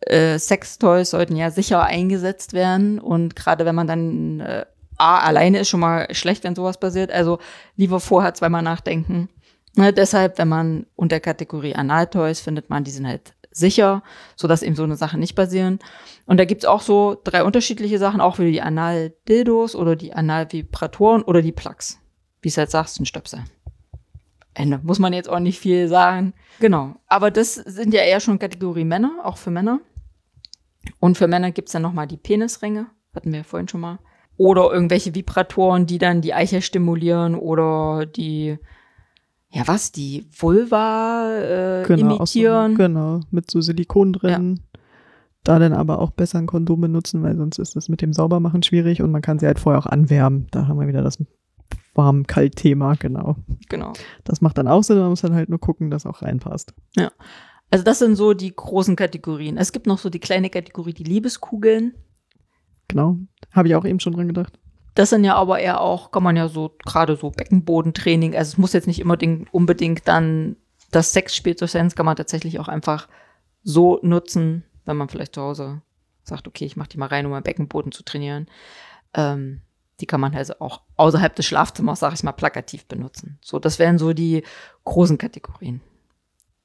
[0.00, 4.66] äh, Sextoys sollten ja sicher eingesetzt werden und gerade wenn man dann äh,
[4.98, 7.38] A, alleine ist schon mal schlecht, wenn sowas passiert, also
[7.76, 9.28] lieber vorher zweimal nachdenken.
[9.78, 14.02] Ne, deshalb, wenn man unter Kategorie Analtoys findet man, die sind halt sicher,
[14.34, 15.78] sodass eben so eine Sache nicht passieren.
[16.26, 21.22] Und da gibt's auch so drei unterschiedliche Sachen, auch wieder die Anal-Dildos oder die Anal-Vibratoren
[21.22, 22.00] oder die Plugs.
[22.42, 23.44] Wie es halt sagst, ein Stöpsel.
[24.52, 24.80] Ende.
[24.82, 26.34] Muss man jetzt auch nicht viel sagen.
[26.58, 26.96] Genau.
[27.06, 29.78] Aber das sind ja eher schon Kategorie Männer, auch für Männer.
[30.98, 32.86] Und für Männer gibt's dann nochmal die Penisringe.
[33.14, 34.00] Hatten wir ja vorhin schon mal.
[34.38, 38.58] Oder irgendwelche Vibratoren, die dann die Eiche stimulieren oder die
[39.58, 42.72] ja was, die Vulva äh, Genau, imitieren.
[42.72, 44.60] So, genau, mit so Silikon drin.
[45.44, 48.62] Da dann aber auch besser ein Kondom benutzen, weil sonst ist das mit dem Saubermachen
[48.62, 50.46] schwierig und man kann sie halt vorher auch anwärmen.
[50.50, 51.18] Da haben wir wieder das
[51.94, 53.36] Warm-Kalt-Thema, genau.
[53.68, 53.92] Genau.
[54.24, 56.74] Das macht dann auch Sinn, man muss dann halt nur gucken, dass auch reinpasst.
[57.70, 59.56] Also das sind so die großen Kategorien.
[59.56, 61.94] Es gibt noch so die kleine Kategorie, die Liebeskugeln.
[62.88, 63.18] Genau.
[63.52, 64.58] Habe ich auch eben schon dran gedacht.
[64.98, 68.58] Das sind ja aber eher auch, kann man ja so, gerade so Beckenbodentraining, also es
[68.58, 70.56] muss jetzt nicht immer den, unbedingt dann
[70.90, 73.06] das Sexspielzeug sein, das kann man tatsächlich auch einfach
[73.62, 75.82] so nutzen, wenn man vielleicht zu Hause
[76.24, 78.48] sagt, okay, ich mache die mal rein, um meinen Beckenboden zu trainieren.
[79.14, 79.60] Ähm,
[80.00, 83.38] die kann man also auch außerhalb des Schlafzimmers, sag ich mal, plakativ benutzen.
[83.40, 84.42] So, das wären so die
[84.82, 85.80] großen Kategorien.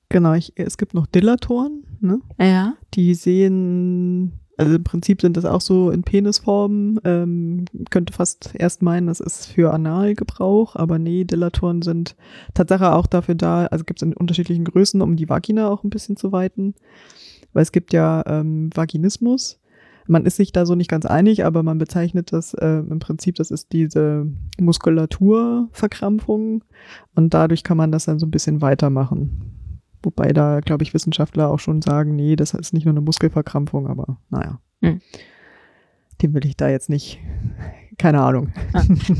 [0.09, 2.19] Genau, ich, es gibt noch Dillatoren, ne?
[2.39, 2.73] Ja.
[2.95, 6.99] Die sehen, also im Prinzip sind das auch so in Penisform.
[7.03, 12.15] Ähm, könnte fast erst meinen, das ist für Analgebrauch, aber nee, Dillatoren sind
[12.53, 15.89] Tatsache auch dafür da, also gibt es in unterschiedlichen Größen, um die Vagina auch ein
[15.89, 16.75] bisschen zu weiten.
[17.53, 19.59] Weil es gibt ja ähm, Vaginismus.
[20.05, 23.35] Man ist sich da so nicht ganz einig, aber man bezeichnet das äh, im Prinzip,
[23.35, 24.27] das ist diese
[24.59, 26.65] Muskulaturverkrampfung
[27.15, 29.62] und dadurch kann man das dann so ein bisschen weitermachen.
[30.03, 33.87] Wobei da, glaube ich, Wissenschaftler auch schon sagen, nee, das ist nicht nur eine Muskelverkrampfung,
[33.87, 34.59] aber naja.
[34.81, 35.01] Hm.
[36.21, 37.19] Dem will ich da jetzt nicht,
[37.97, 38.53] keine Ahnung.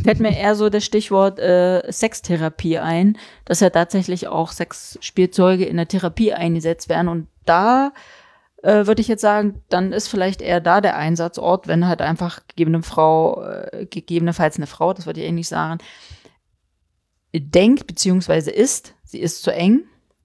[0.04, 5.78] Fällt mir eher so das Stichwort äh, Sextherapie ein, dass ja tatsächlich auch Sexspielzeuge in
[5.78, 7.08] der Therapie eingesetzt werden.
[7.08, 7.94] Und da
[8.62, 12.42] äh, würde ich jetzt sagen, dann ist vielleicht eher da der Einsatzort, wenn halt einfach
[12.48, 15.80] gegebene Frau, äh, gegebenenfalls eine Frau, das würde ich ähnlich sagen,
[17.34, 19.84] denkt beziehungsweise ist, sie ist zu eng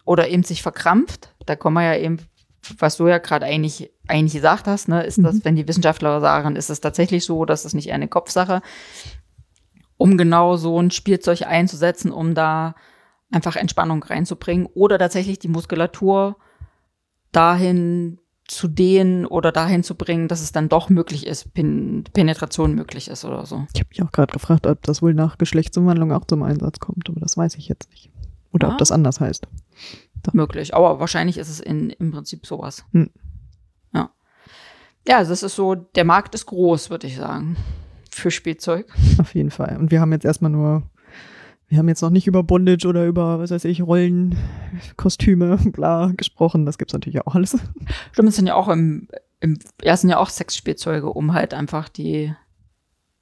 [0.08, 1.34] oder eben sich verkrampft.
[1.44, 2.18] Da kommen wir ja eben,
[2.78, 5.44] was du ja gerade eigentlich, eigentlich gesagt hast, ne, ist das, Mhm.
[5.44, 8.62] wenn die Wissenschaftler sagen, ist es tatsächlich so, dass es nicht eher eine Kopfsache,
[9.98, 12.74] um genau so ein Spielzeug einzusetzen, um da
[13.30, 16.36] einfach Entspannung reinzubringen oder tatsächlich die Muskulatur
[17.32, 22.74] dahin zu dehnen oder dahin zu bringen, dass es dann doch möglich ist, Pen Penetration
[22.74, 23.66] möglich ist oder so.
[23.74, 27.10] Ich habe mich auch gerade gefragt, ob das wohl nach Geschlechtsumwandlung auch zum Einsatz kommt,
[27.10, 28.10] aber das weiß ich jetzt nicht.
[28.52, 28.72] Oder Ah.
[28.72, 29.46] ob das anders heißt.
[30.32, 30.74] möglich.
[30.74, 32.84] Aber wahrscheinlich ist es in, im Prinzip sowas.
[32.92, 33.08] Hm.
[33.94, 34.10] Ja.
[35.06, 37.56] Ja, also es ist so, der Markt ist groß, würde ich sagen,
[38.10, 38.92] für Spielzeug.
[39.18, 39.76] Auf jeden Fall.
[39.78, 40.82] Und wir haben jetzt erstmal nur,
[41.68, 44.36] wir haben jetzt noch nicht über Bondage oder über, was weiß ich, Rollen,
[44.96, 46.66] Kostüme, bla, gesprochen.
[46.66, 47.56] Das gibt's natürlich auch alles.
[48.12, 49.08] Stimmt, es sind ja auch im,
[49.40, 52.34] im ja, es sind ja auch Sexspielzeuge, um halt einfach die,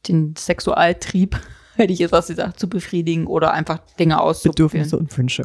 [0.08, 1.38] den Sexualtrieb,
[1.76, 4.68] hätte ich jetzt was gesagt, zu befriedigen oder einfach Dinge auszuprobieren.
[4.68, 5.44] Bedürfnisse und Wünsche.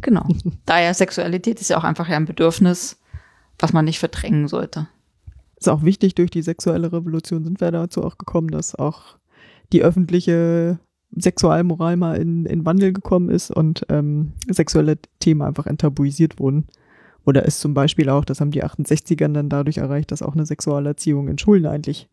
[0.00, 0.26] Genau.
[0.66, 2.98] Daher Sexualität ist ja auch einfach ja ein Bedürfnis,
[3.58, 4.88] was man nicht verdrängen sollte.
[5.56, 9.18] Ist auch wichtig, durch die sexuelle Revolution sind wir dazu auch gekommen, dass auch
[9.72, 10.78] die öffentliche
[11.14, 16.66] Sexualmoral mal in, in Wandel gekommen ist und ähm, sexuelle Themen einfach enttabuisiert wurden.
[17.26, 20.46] Oder ist zum Beispiel auch, das haben die 68ern dann dadurch erreicht, dass auch eine
[20.46, 22.08] Sexualerziehung in Schulen eigentlich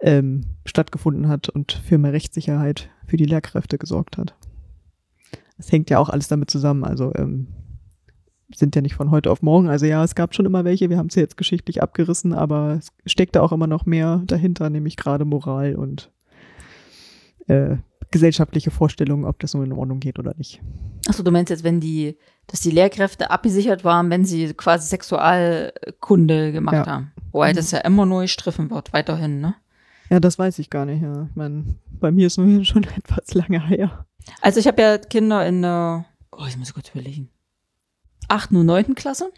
[0.00, 4.34] ähm, stattgefunden hat und für mehr Rechtssicherheit für die Lehrkräfte gesorgt hat.
[5.56, 6.84] Das hängt ja auch alles damit zusammen.
[6.84, 7.48] Also ähm,
[8.54, 9.68] sind ja nicht von heute auf morgen.
[9.68, 10.88] Also ja, es gab schon immer welche.
[10.88, 14.22] Wir haben es ja jetzt geschichtlich abgerissen, aber es steckt da auch immer noch mehr
[14.26, 16.10] dahinter, nämlich gerade Moral und
[17.48, 17.76] äh,
[18.10, 20.62] gesellschaftliche Vorstellungen, ob das so in Ordnung geht oder nicht.
[21.08, 26.52] Achso, du meinst jetzt, wenn die, dass die Lehrkräfte abgesichert waren, wenn sie quasi Sexualkunde
[26.52, 26.86] gemacht Ja.
[26.86, 27.12] haben.
[27.32, 29.54] Wobei das ja immer neu gestriffen wird, weiterhin, ne?
[30.10, 31.02] Ja, das weiß ich gar nicht.
[31.02, 31.28] Ja.
[31.30, 34.06] Ich meine, bei mir ist nun schon etwas lange her.
[34.40, 37.30] Also ich habe ja Kinder in der, oh, ich muss kurz überlegen,
[38.28, 39.30] achten und neunten Klasse.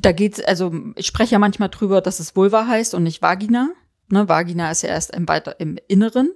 [0.00, 3.70] Da geht's, also ich spreche ja manchmal drüber, dass es Vulva heißt und nicht Vagina.
[4.08, 6.30] Ne, Vagina ist ja erst im, weiter, im Inneren.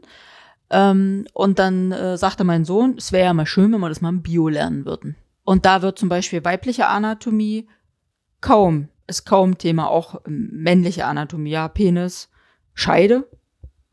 [0.70, 4.00] Ähm, und dann äh, sagte mein Sohn, es wäre ja mal schön, wenn wir das
[4.00, 5.16] mal im Bio lernen würden.
[5.44, 7.68] Und da wird zum Beispiel weibliche Anatomie
[8.40, 12.28] kaum, ist kaum Thema, auch ähm, männliche Anatomie, ja, Penis,
[12.74, 13.28] Scheide,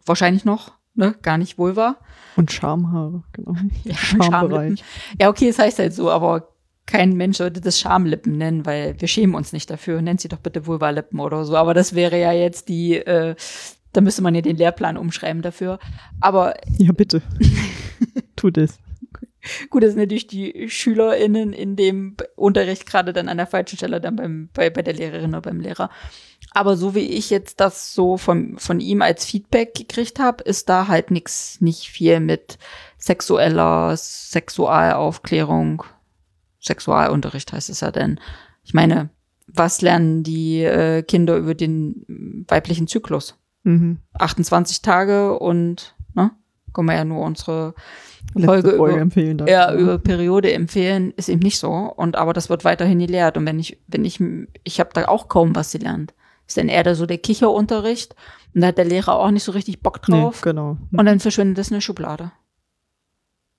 [0.07, 1.97] wahrscheinlich noch, ne, gar nicht Vulva.
[2.35, 3.55] Und Schamhaare, genau.
[3.83, 4.83] Ja, Schambereich.
[5.19, 6.49] Ja, okay, es heißt halt so, aber
[6.85, 10.01] kein Mensch sollte das Schamlippen nennen, weil wir schämen uns nicht dafür.
[10.01, 11.57] Nennt sie doch bitte Vulvalippen oder so.
[11.57, 13.35] Aber das wäre ja jetzt die, äh,
[13.91, 15.79] da müsste man ja den Lehrplan umschreiben dafür.
[16.21, 17.21] Aber Ja, bitte.
[18.37, 18.79] Tut es.
[19.69, 24.01] Gut, das sind natürlich die SchülerInnen in dem Unterricht gerade dann an der falschen Stelle
[24.01, 25.89] dann beim, bei, bei der Lehrerin oder beim Lehrer.
[26.51, 30.69] Aber so wie ich jetzt das so von, von ihm als Feedback gekriegt habe, ist
[30.69, 32.57] da halt nix, nicht viel mit
[32.97, 35.83] sexueller Sexualaufklärung,
[36.59, 38.19] Sexualunterricht heißt es ja denn.
[38.63, 39.09] Ich meine,
[39.47, 43.37] was lernen die äh, Kinder über den weiblichen Zyklus?
[43.63, 43.99] Mhm.
[44.13, 46.31] 28 Tage und, ne?
[46.73, 47.73] Können wir ja nur unsere
[48.33, 49.37] Folge Folge, über- empfehlen.
[49.37, 49.47] dann.
[49.47, 51.71] ja, über Periode empfehlen, ist eben nicht so.
[51.71, 53.37] Und aber das wird weiterhin gelehrt.
[53.37, 54.21] Und wenn ich, wenn ich,
[54.63, 56.13] ich habe da auch kaum was gelernt.
[56.47, 58.15] Ist dann eher da so der Kicherunterricht.
[58.55, 60.41] Und da hat der Lehrer auch nicht so richtig Bock nee, drauf.
[60.41, 60.77] genau.
[60.91, 62.31] Und dann verschwindet das in der Schublade.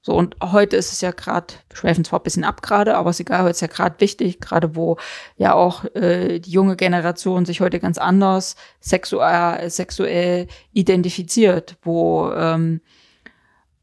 [0.00, 3.10] So, und heute ist es ja gerade, wir schweifen zwar ein bisschen ab gerade, aber
[3.10, 4.96] ist egal, heute ist ja gerade wichtig, gerade wo
[5.36, 12.80] ja auch äh, die junge Generation sich heute ganz anders sexuell, sexuell identifiziert, wo ähm,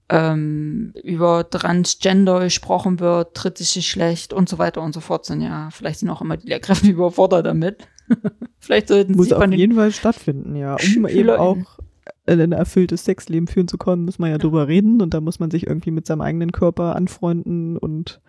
[0.10, 5.70] ähm, über Transgender gesprochen wird, drittes Geschlecht und so weiter und so fort, sind ja,
[5.72, 7.88] vielleicht sind auch immer die Lehrkräfte überfordert damit.
[8.60, 10.78] vielleicht sollten Muss sie auf jeden Fall stattfinden, ja.
[10.96, 11.80] Um eben auch
[12.28, 15.50] ein erfülltes Sexleben führen zu können, muss man ja drüber reden und da muss man
[15.52, 18.22] sich irgendwie mit seinem eigenen Körper anfreunden und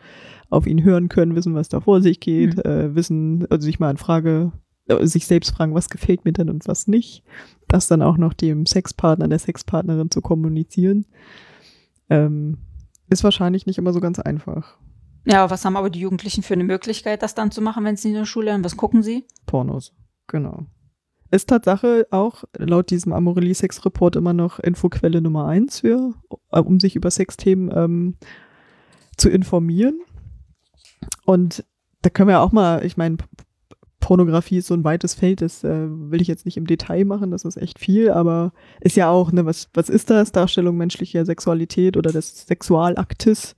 [0.48, 2.62] auf ihn hören können, wissen, was da vor sich geht, Mhm.
[2.62, 4.52] äh, wissen, also sich mal in Frage,
[4.88, 7.22] äh, sich selbst fragen, was gefällt mir denn und was nicht.
[7.68, 11.06] Das dann auch noch dem Sexpartner, der Sexpartnerin zu kommunizieren,
[12.10, 12.58] ähm,
[13.08, 14.76] ist wahrscheinlich nicht immer so ganz einfach.
[15.24, 18.08] Ja, was haben aber die Jugendlichen für eine Möglichkeit, das dann zu machen, wenn sie
[18.08, 18.64] in der Schule lernen?
[18.64, 19.24] Was gucken sie?
[19.46, 19.92] Pornos.
[20.28, 20.66] Genau.
[21.30, 26.14] Ist Tatsache auch laut diesem Amorelie Sex Report immer noch Infoquelle Nummer eins für,
[26.52, 28.16] äh, um sich über Sexthemen ähm,
[29.16, 30.00] zu informieren.
[31.24, 31.64] Und
[32.02, 33.16] da können wir auch mal, ich meine,
[34.06, 37.32] Pornografie ist so ein weites Feld, das äh, will ich jetzt nicht im Detail machen,
[37.32, 40.30] das ist echt viel, aber ist ja auch, ne, was, was ist das?
[40.30, 43.56] Darstellung menschlicher Sexualität oder des Sexualaktes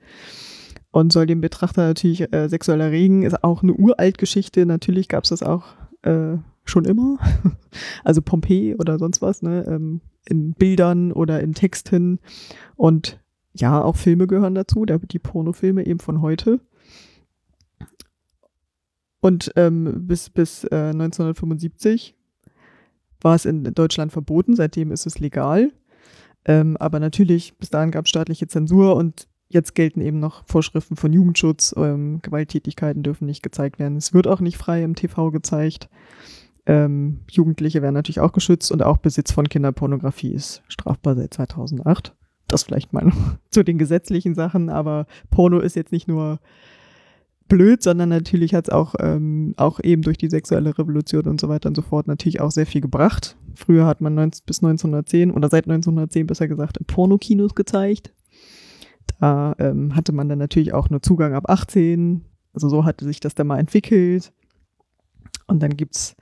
[0.91, 5.25] und soll den Betrachter natürlich äh, sexuell erregen, ist auch eine uralt Geschichte, natürlich gab
[5.25, 5.65] es das auch
[6.01, 7.19] äh, schon immer.
[8.03, 9.67] Also Pompeii oder sonst was, ne?
[9.69, 12.19] Ähm, in Bildern oder in Texten.
[12.77, 13.21] Und
[13.53, 16.61] ja, auch Filme gehören dazu, die Pornofilme eben von heute.
[19.29, 22.17] Und ähm, bis, bis äh, 1975
[23.21, 25.71] war es in Deutschland verboten, seitdem ist es legal.
[26.47, 30.97] Ähm, aber natürlich, bis dahin gab es staatliche Zensur und jetzt gelten eben noch Vorschriften
[30.97, 31.74] von Jugendschutz.
[31.76, 33.99] Ähm, Gewalttätigkeiten dürfen nicht gezeigt werden.
[33.99, 35.91] Es wird auch nicht frei im TV gezeigt.
[36.64, 42.14] Ähm, Jugendliche werden natürlich auch geschützt und auch Besitz von Kinderpornografie ist strafbar seit 2008.
[42.47, 43.12] Das vielleicht mal
[43.51, 46.41] zu den gesetzlichen Sachen, aber Porno ist jetzt nicht nur
[47.49, 51.49] blöd, sondern natürlich hat es auch, ähm, auch eben durch die sexuelle Revolution und so
[51.49, 53.36] weiter und so fort natürlich auch sehr viel gebracht.
[53.55, 58.12] Früher hat man 19, bis 1910 oder seit 1910 besser gesagt Pornokinos gezeigt.
[59.20, 62.24] Da ähm, hatte man dann natürlich auch nur Zugang ab 18.
[62.53, 64.32] Also so hatte sich das dann mal entwickelt.
[65.46, 66.14] Und dann gibt's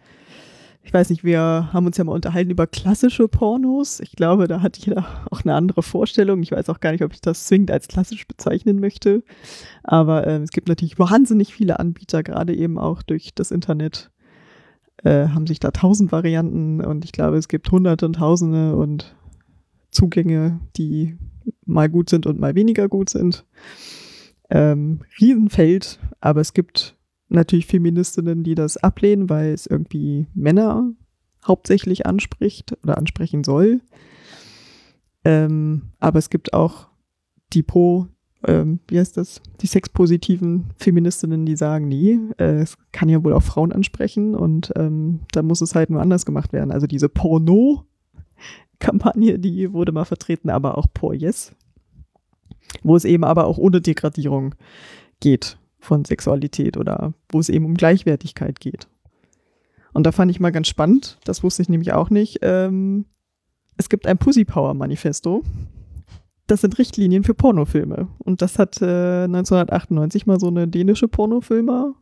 [0.87, 3.99] ich weiß nicht, wir haben uns ja mal unterhalten über klassische Pornos.
[3.99, 6.41] Ich glaube, da hat jeder auch eine andere Vorstellung.
[6.43, 9.25] Ich weiß auch gar nicht, ob ich das zwingend als klassisch bezeichnen möchte.
[9.83, 14.13] Aber äh, es gibt natürlich wahnsinnig viele Anbieter, gerade eben auch durch das Internet.
[15.03, 19.17] Äh, haben sich da tausend Varianten und ich glaube, es gibt hunderte und tausende und
[19.91, 21.19] Zugänge, die
[21.65, 23.45] mal gut sind und mal weniger gut sind.
[24.51, 26.96] Ähm, Riesenfeld, aber es gibt
[27.29, 30.93] natürlich Feministinnen, die das ablehnen, weil es irgendwie Männer
[31.47, 33.81] hauptsächlich anspricht oder ansprechen soll.
[35.25, 36.89] Ähm, aber es gibt auch
[37.53, 38.09] die pro,
[38.47, 43.33] ähm, wie heißt das, die sexpositiven Feministinnen, die sagen, nee, äh, es kann ja wohl
[43.33, 46.71] auch Frauen ansprechen und ähm, da muss es halt nur anders gemacht werden.
[46.71, 51.55] Also diese Porno-Kampagne, die wurde mal vertreten, aber auch Por Yes,
[52.83, 54.55] wo es eben aber auch ohne Degradierung
[55.21, 58.87] geht von Sexualität oder wo es eben um Gleichwertigkeit geht.
[59.93, 62.41] Und da fand ich mal ganz spannend, das wusste ich nämlich auch nicht.
[62.43, 63.07] Ähm,
[63.79, 65.43] es gibt ein Pussy Power Manifesto.
[66.47, 68.09] Das sind Richtlinien für Pornofilme.
[68.19, 71.95] Und das hat äh, 1998 mal so eine dänische Pornofilmer,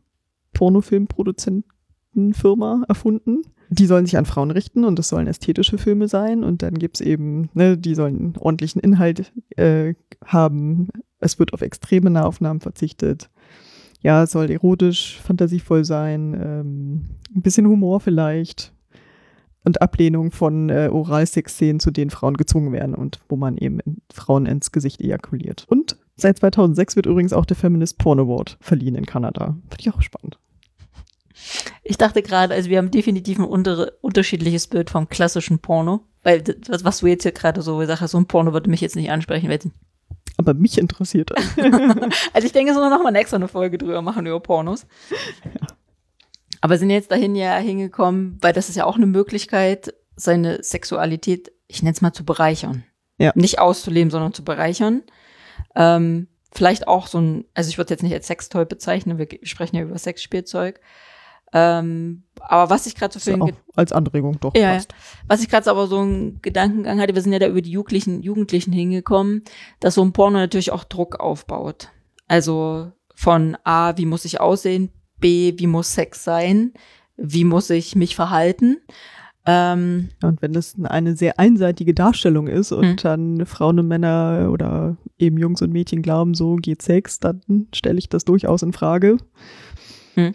[0.53, 3.43] Pornofilmproduzentenfirma erfunden.
[3.69, 6.43] Die sollen sich an Frauen richten und das sollen ästhetische Filme sein.
[6.43, 10.89] Und dann gibt es eben, ne, die sollen ordentlichen Inhalt äh, haben.
[11.19, 13.29] Es wird auf extreme Nahaufnahmen verzichtet
[14.05, 18.71] ja, soll erotisch, fantasievoll sein, ähm, ein bisschen Humor vielleicht
[19.63, 23.79] und Ablehnung von äh, Oralsex-Szenen, zu denen Frauen gezwungen werden und wo man eben
[24.13, 25.65] Frauen ins Gesicht ejakuliert.
[25.69, 29.57] Und seit 2006 wird übrigens auch der Feminist Porn Award verliehen in Kanada.
[29.69, 30.37] Finde ich auch spannend.
[31.83, 36.01] Ich dachte gerade, also wir haben definitiv ein unter unterschiedliches Bild vom klassischen Porno.
[36.21, 38.81] Weil das, was du jetzt hier gerade so gesagt hast, so ein Porno würde mich
[38.81, 39.59] jetzt nicht ansprechen, weil
[40.47, 41.45] aber mich interessiert das.
[42.33, 44.85] also ich denke, es muss noch mal extra eine Folge drüber machen über Pornos.
[45.43, 45.67] Ja.
[46.61, 51.51] Aber sind jetzt dahin ja hingekommen, weil das ist ja auch eine Möglichkeit, seine Sexualität,
[51.67, 52.83] ich nenne es mal, zu bereichern.
[53.17, 53.31] Ja.
[53.35, 55.03] Nicht auszuleben, sondern zu bereichern.
[55.75, 59.75] Ähm, vielleicht auch so ein, also ich würde jetzt nicht als Sextoy bezeichnen, wir sprechen
[59.75, 60.79] ja über Sexspielzeug.
[61.55, 63.47] Ähm, aber was ich gerade so für ja
[63.77, 64.93] als Anregung doch ja, passt.
[65.27, 68.21] Was ich gerade aber so einen Gedankengang hatte, wir sind ja da über die Jugendlichen,
[68.21, 69.43] Jugendlichen hingekommen,
[69.79, 71.89] dass so ein Porno natürlich auch Druck aufbaut.
[72.27, 74.89] Also von A, wie muss ich aussehen,
[75.21, 76.73] B, wie muss Sex sein,
[77.15, 78.81] wie muss ich mich verhalten.
[79.45, 82.95] Ähm, und wenn das eine sehr einseitige Darstellung ist und hm.
[82.97, 87.41] dann Frauen und Männer oder eben Jungs und Mädchen glauben, so geht Sex, dann
[87.73, 89.17] stelle ich das durchaus in Frage.
[90.15, 90.33] Hm.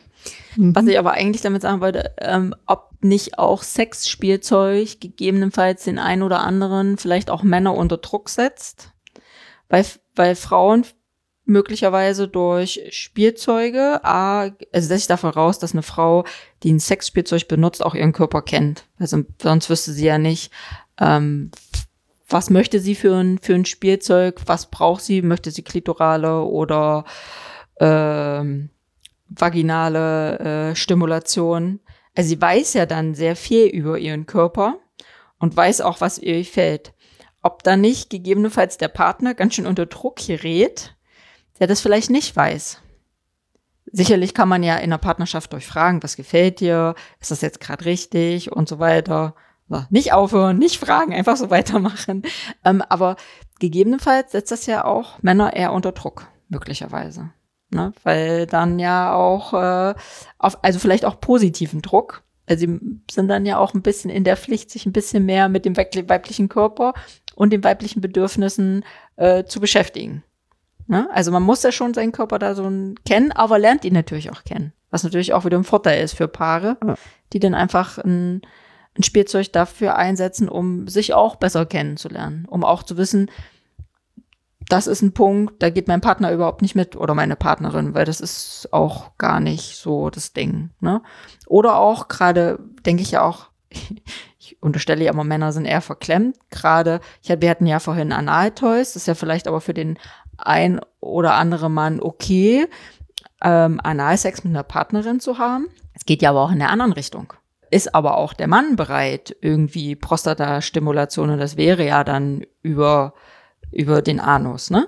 [0.56, 0.74] Mhm.
[0.74, 6.22] Was ich aber eigentlich damit sagen wollte, ähm, ob nicht auch Sexspielzeug gegebenenfalls den einen
[6.22, 8.92] oder anderen, vielleicht auch Männer unter Druck setzt,
[9.68, 10.84] weil, weil Frauen
[11.44, 16.24] möglicherweise durch Spielzeuge, A, also setze ich davon raus, dass eine Frau,
[16.62, 18.86] die ein Sexspielzeug benutzt, auch ihren Körper kennt.
[18.98, 20.52] Also sonst wüsste sie ja nicht,
[20.98, 21.50] ähm,
[22.28, 27.04] was möchte sie für ein, für ein Spielzeug, was braucht sie, möchte sie Klitorale oder
[27.80, 28.70] ähm,
[29.30, 31.80] vaginale äh, Stimulation.
[32.14, 34.78] Also sie weiß ja dann sehr viel über ihren Körper
[35.38, 36.92] und weiß auch, was ihr gefällt.
[37.42, 40.94] Ob da nicht gegebenenfalls der Partner ganz schön unter Druck gerät,
[41.58, 42.82] der das vielleicht nicht weiß.
[43.92, 47.86] Sicherlich kann man ja in der Partnerschaft durchfragen, was gefällt dir, ist das jetzt gerade
[47.86, 49.34] richtig und so weiter.
[49.68, 52.22] So, nicht aufhören, nicht fragen, einfach so weitermachen.
[52.64, 53.16] Ähm, aber
[53.58, 57.30] gegebenenfalls setzt das ja auch Männer eher unter Druck, möglicherweise.
[57.70, 57.92] Ne?
[58.02, 59.94] Weil dann ja auch, äh,
[60.38, 62.22] auf, also vielleicht auch positiven Druck.
[62.46, 65.48] Also sie sind dann ja auch ein bisschen in der Pflicht, sich ein bisschen mehr
[65.48, 66.94] mit dem weiblichen Körper
[67.36, 68.84] und den weiblichen Bedürfnissen
[69.16, 70.24] äh, zu beschäftigen.
[70.88, 71.08] Ne?
[71.12, 72.64] Also man muss ja schon seinen Körper da so
[73.06, 74.72] kennen, aber lernt ihn natürlich auch kennen.
[74.90, 76.94] Was natürlich auch wieder ein Vorteil ist für Paare, ja.
[77.32, 78.42] die dann einfach ein,
[78.98, 83.30] ein Spielzeug dafür einsetzen, um sich auch besser kennenzulernen, um auch zu wissen,
[84.72, 88.04] das ist ein Punkt, da geht mein Partner überhaupt nicht mit oder meine Partnerin, weil
[88.04, 90.70] das ist auch gar nicht so das Ding.
[90.80, 91.02] Ne?
[91.46, 93.46] Oder auch gerade, denke ich ja auch,
[94.38, 96.36] ich unterstelle ja immer, Männer sind eher verklemmt.
[96.50, 99.98] Gerade, ich wir hatten ja vorhin Analtoys, das ist ja vielleicht aber für den
[100.38, 102.66] ein oder andere Mann okay,
[103.42, 105.68] ähm, Analsex mit einer Partnerin zu haben.
[105.94, 107.32] Es geht ja aber auch in der anderen Richtung.
[107.70, 113.14] Ist aber auch der Mann bereit, irgendwie Prostata-Stimulation, und das wäre ja dann über
[113.72, 114.86] über den Anus, ne?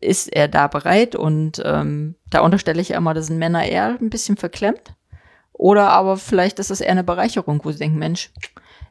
[0.00, 1.14] Ist er da bereit?
[1.14, 4.94] Und ähm, da unterstelle ich ja immer, das sind Männer eher ein bisschen verklemmt.
[5.52, 8.30] Oder aber vielleicht ist es eher eine Bereicherung, wo sie denken, Mensch,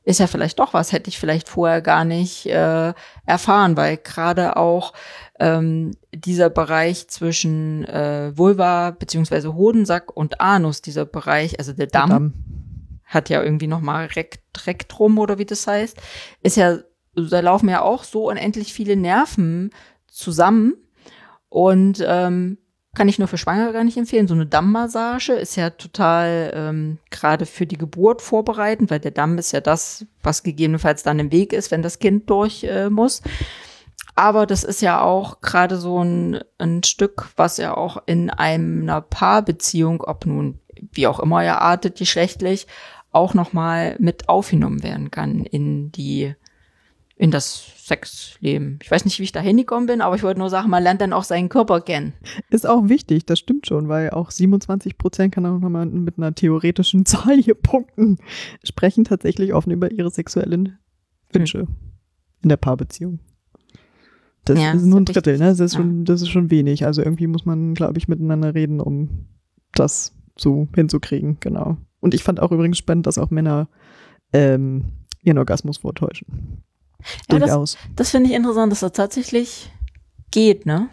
[0.03, 2.93] ist ja vielleicht doch was, hätte ich vielleicht vorher gar nicht äh,
[3.25, 4.93] erfahren, weil gerade auch
[5.39, 12.09] ähm, dieser Bereich zwischen äh, Vulva beziehungsweise Hodensack und Anus, dieser Bereich, also der Damm,
[12.09, 12.33] der Damm.
[13.05, 15.97] hat ja irgendwie nochmal Rekt, Rektrum oder wie das heißt,
[16.41, 16.77] ist ja,
[17.15, 19.71] da laufen ja auch so unendlich viele Nerven
[20.07, 20.75] zusammen.
[21.49, 22.57] Und ähm,
[22.95, 24.27] kann ich nur für Schwangere gar nicht empfehlen.
[24.27, 29.37] So eine Dammmassage ist ja total ähm, gerade für die Geburt vorbereitend, weil der Damm
[29.37, 33.21] ist ja das, was gegebenenfalls dann im Weg ist, wenn das Kind durch äh, muss.
[34.15, 39.01] Aber das ist ja auch gerade so ein, ein Stück, was ja auch in einer
[39.01, 40.59] Paarbeziehung, ob nun
[40.91, 42.67] wie auch immer er artet, geschlechtlich,
[43.11, 46.35] auch nochmal mit aufgenommen werden kann in die
[47.19, 48.79] in das Sexleben.
[48.81, 51.01] Ich weiß nicht, wie ich da hingekommen bin, aber ich wollte nur sagen, man lernt
[51.01, 52.13] dann auch seinen Körper kennen.
[52.49, 56.33] Ist auch wichtig, das stimmt schon, weil auch 27 Prozent kann auch nochmal mit einer
[56.33, 58.19] theoretischen Zahl hier punkten,
[58.63, 60.79] sprechen tatsächlich offen über ihre sexuellen
[61.33, 61.67] Wünsche hm.
[62.41, 63.19] in der Paarbeziehung.
[64.45, 65.49] Das ja, ist nur ein Drittel, ne?
[65.49, 65.81] Das ist, ja.
[65.81, 66.85] schon, das ist schon wenig.
[66.85, 69.27] Also irgendwie muss man, glaube ich, miteinander reden, um
[69.73, 71.75] das so hinzukriegen, genau.
[71.99, 73.67] Und ich fand auch übrigens spannend, dass auch Männer
[74.31, 74.85] ähm,
[75.21, 76.63] ihren Orgasmus vortäuschen.
[77.29, 77.73] Ja, Durchaus.
[77.73, 79.71] Das, das finde ich interessant, dass das tatsächlich
[80.31, 80.89] geht, ne?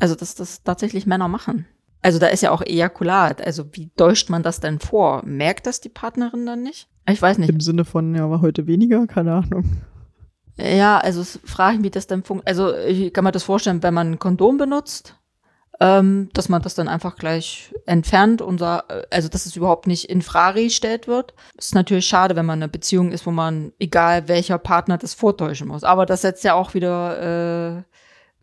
[0.00, 1.66] Also, dass das tatsächlich Männer machen.
[2.00, 3.44] Also, da ist ja auch Ejakulat.
[3.44, 5.22] Also, wie täuscht man das denn vor?
[5.24, 6.88] Merkt das die Partnerin dann nicht?
[7.08, 7.50] Ich weiß nicht.
[7.50, 9.06] Im Sinne von, ja, war heute weniger?
[9.06, 9.64] Keine Ahnung.
[10.56, 12.48] Ja, also frage ich, wie das dann funktioniert.
[12.48, 15.16] Also, ich kann mir das vorstellen, wenn man ein Kondom benutzt,
[15.82, 20.22] ähm, dass man das dann einfach gleich entfernt und also dass es überhaupt nicht in
[20.22, 21.34] Frage gestellt wird.
[21.58, 25.14] Ist natürlich schade, wenn man in einer Beziehung ist, wo man, egal welcher Partner, das
[25.14, 25.82] vortäuschen muss.
[25.82, 27.82] Aber das setzt ja auch wieder äh,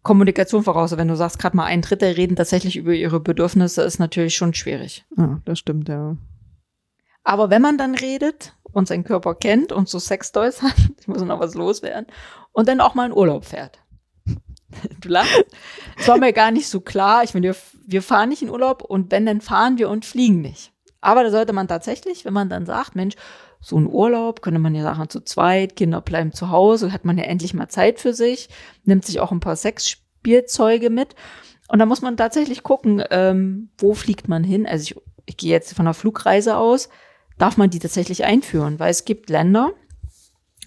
[0.03, 0.97] Kommunikation voraus.
[0.97, 4.53] Wenn du sagst, gerade mal ein Drittel reden tatsächlich über ihre Bedürfnisse, ist natürlich schon
[4.53, 5.05] schwierig.
[5.15, 6.17] Ja, das stimmt, ja.
[7.23, 11.21] Aber wenn man dann redet und seinen Körper kennt und so Sextoys hat, ich muss
[11.21, 12.07] noch was loswerden,
[12.51, 13.79] und dann auch mal in Urlaub fährt,
[15.01, 15.45] Du lachst.
[15.97, 17.23] Das war mir gar nicht so klar.
[17.23, 17.55] Ich meine, wir,
[17.87, 20.71] wir fahren nicht in Urlaub und wenn, dann fahren wir und fliegen nicht.
[21.01, 23.15] Aber da sollte man tatsächlich, wenn man dann sagt, Mensch,
[23.61, 27.17] so ein Urlaub, könnte man ja sagen, zu zweit, Kinder bleiben zu Hause, hat man
[27.17, 28.49] ja endlich mal Zeit für sich,
[28.83, 31.15] nimmt sich auch ein paar Sexspielzeuge mit.
[31.67, 34.65] Und da muss man tatsächlich gucken, ähm, wo fliegt man hin.
[34.65, 36.89] Also ich, ich gehe jetzt von einer Flugreise aus,
[37.37, 39.71] darf man die tatsächlich einführen, weil es gibt Länder,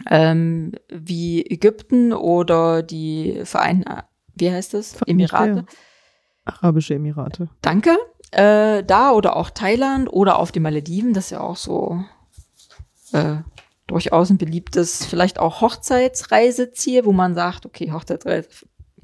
[0.08, 3.84] ähm, wie Ägypten oder die Vereinten,
[4.34, 5.00] wie heißt das?
[5.06, 5.66] Emirate.
[6.44, 7.48] Arabische Emirate.
[7.60, 7.96] Danke.
[8.30, 12.02] Äh, da oder auch Thailand oder auf den Malediven, das ist ja auch so
[13.12, 13.36] äh,
[13.86, 18.48] durchaus ein beliebtes, vielleicht auch Hochzeitsreiseziel, wo man sagt, okay, Hochzeitsreise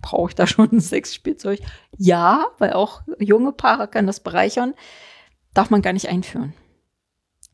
[0.01, 1.61] brauche ich da schon ein Sexspielzeug?
[1.97, 4.75] Ja, weil auch junge Paare können das bereichern.
[5.55, 6.55] Darf man gar nicht einführen.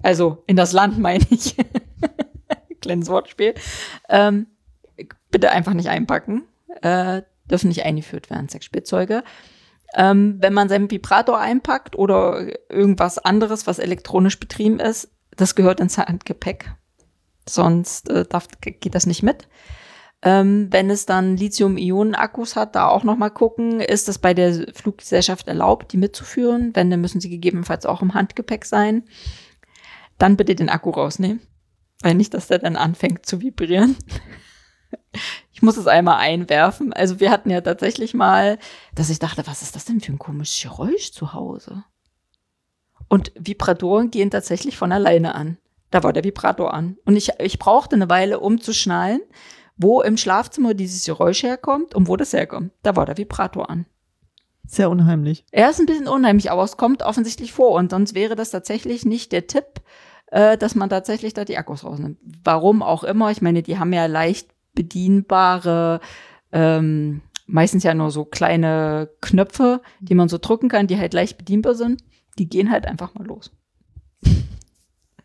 [0.02, 1.56] Also in das Land meine ich.
[2.84, 3.54] kleines Wortspiel.
[4.08, 4.46] Ähm,
[5.30, 6.44] bitte einfach nicht einpacken.
[6.82, 9.22] Äh, dürfen nicht eingeführt werden, Sexspielzeuge.
[9.94, 15.80] Ähm, wenn man seinen Vibrator einpackt oder irgendwas anderes, was elektronisch betrieben ist, das gehört
[15.80, 16.72] ins Handgepäck.
[17.48, 19.48] Sonst äh, darf, geht das nicht mit.
[20.22, 24.72] Ähm, wenn es dann Lithium-Ionen-Akkus hat, da auch noch mal gucken, ist das bei der
[24.72, 26.70] Fluggesellschaft erlaubt, die mitzuführen?
[26.74, 29.04] Wenn, dann müssen sie gegebenenfalls auch im Handgepäck sein.
[30.16, 31.40] Dann bitte den Akku rausnehmen.
[32.04, 33.96] Weil nicht, dass der dann anfängt zu vibrieren.
[35.54, 36.92] Ich muss es einmal einwerfen.
[36.92, 38.58] Also wir hatten ja tatsächlich mal,
[38.94, 41.84] dass ich dachte, was ist das denn für ein komisches Geräusch zu Hause?
[43.08, 45.56] Und Vibratoren gehen tatsächlich von alleine an.
[45.90, 46.98] Da war der Vibrator an.
[47.06, 49.22] Und ich, ich brauchte eine Weile, um zu schnallen,
[49.78, 52.72] wo im Schlafzimmer dieses Geräusch herkommt und wo das herkommt.
[52.82, 53.86] Da war der Vibrator an.
[54.66, 55.46] Sehr unheimlich.
[55.52, 57.70] Er ist ein bisschen unheimlich, aber es kommt offensichtlich vor.
[57.70, 59.80] Und sonst wäre das tatsächlich nicht der Tipp,
[60.34, 62.18] äh, dass man tatsächlich da die Akkus rausnimmt.
[62.42, 63.30] Warum auch immer.
[63.30, 66.00] Ich meine, die haben ja leicht bedienbare,
[66.50, 71.38] ähm, meistens ja nur so kleine Knöpfe, die man so drücken kann, die halt leicht
[71.38, 72.02] bedienbar sind.
[72.36, 73.52] Die gehen halt einfach mal los.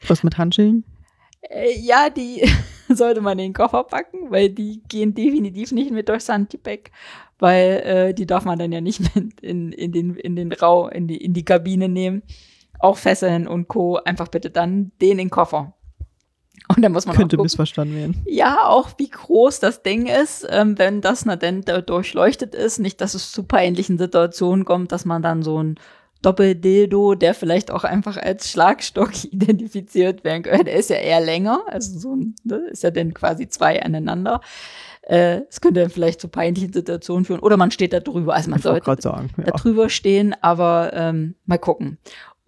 [0.08, 0.84] Was mit Handschellen?
[1.42, 2.48] Äh, ja, die
[2.88, 6.92] sollte man in den Koffer packen, weil die gehen definitiv nicht mit durchs Handgepäck,
[7.40, 10.88] weil äh, die darf man dann ja nicht mit in, in den, in den Rau,
[10.88, 12.22] in die, in die Kabine nehmen
[12.80, 13.98] auch Fesseln und Co.
[13.98, 15.74] Einfach bitte dann den in den Koffer.
[16.76, 18.22] Und dann muss man Könnte missverstanden werden.
[18.28, 22.80] Ja, auch wie groß das Ding ist, ähm, wenn das na denn durchleuchtet ist.
[22.80, 25.80] Nicht, dass es zu peinlichen Situationen kommt, dass man dann so ein
[26.22, 30.66] Doppeldildo, der vielleicht auch einfach als Schlagstock identifiziert werden könnte.
[30.66, 34.42] Der ist ja eher länger, also so ein, ne, ist ja dann quasi zwei aneinander.
[35.04, 37.40] Äh, es könnte dann vielleicht zu peinlichen Situationen führen.
[37.40, 38.36] Oder man steht da drüber.
[38.36, 39.46] Also man ich sollte sagen, ja.
[39.46, 41.98] da drüber stehen, aber ähm, mal gucken.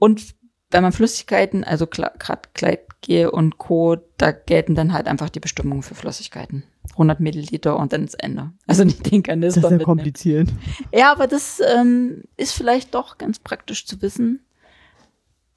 [0.02, 0.34] Und
[0.72, 5.84] wenn man Flüssigkeiten, also gerade Kleidgel und Co., da gelten dann halt einfach die Bestimmungen
[5.84, 6.64] für Flüssigkeiten.
[6.93, 8.52] 100 Milliliter und dann das Ende.
[8.66, 9.62] Also nicht den Kanister.
[9.62, 10.49] Das ist ja kompliziert.
[10.91, 14.39] Ja, aber das ähm, ist vielleicht doch ganz praktisch zu wissen.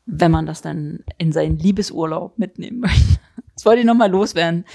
[0.05, 3.19] wenn man das dann in seinen Liebesurlaub mitnehmen möchte.
[3.55, 4.67] Das wollte ich nochmal loswerden.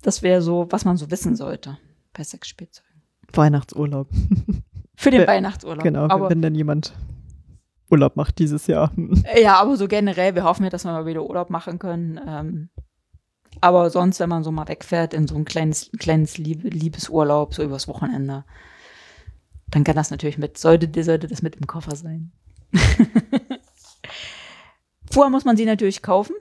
[0.00, 1.76] Das wäre so, was man so wissen sollte
[2.14, 3.02] bei Sexspielzeugen.
[3.34, 4.08] Weihnachtsurlaub.
[4.96, 5.82] Für den Weihnachtsurlaub.
[5.82, 6.94] Genau, aber, wenn dann jemand
[7.90, 8.92] Urlaub macht dieses Jahr.
[9.36, 12.20] ja, aber so generell, wir hoffen ja, dass wir mal wieder Urlaub machen können.
[12.26, 12.68] Ähm,
[13.60, 17.62] aber sonst, wenn man so mal wegfährt in so ein kleines, kleines Liebe, Liebesurlaub, so
[17.62, 18.44] übers Wochenende,
[19.68, 22.32] dann kann das natürlich mit, sollte, sollte das mit im Koffer sein.
[25.10, 26.36] Vorher muss man sie natürlich kaufen.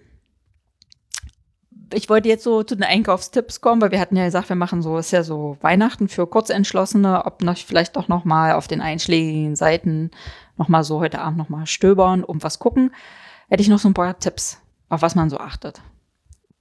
[1.94, 4.82] Ich wollte jetzt so zu den Einkaufstipps kommen, weil wir hatten ja gesagt, wir machen
[4.82, 8.82] so, ist ja so Weihnachten für Kurzentschlossene, ob noch vielleicht doch noch mal auf den
[8.82, 10.12] einschlägigen Seiten
[10.58, 12.92] noch mal so heute Abend noch mal stöbern und was gucken.
[13.50, 15.82] Hätte ich noch so ein paar Tipps, auf was man so achtet.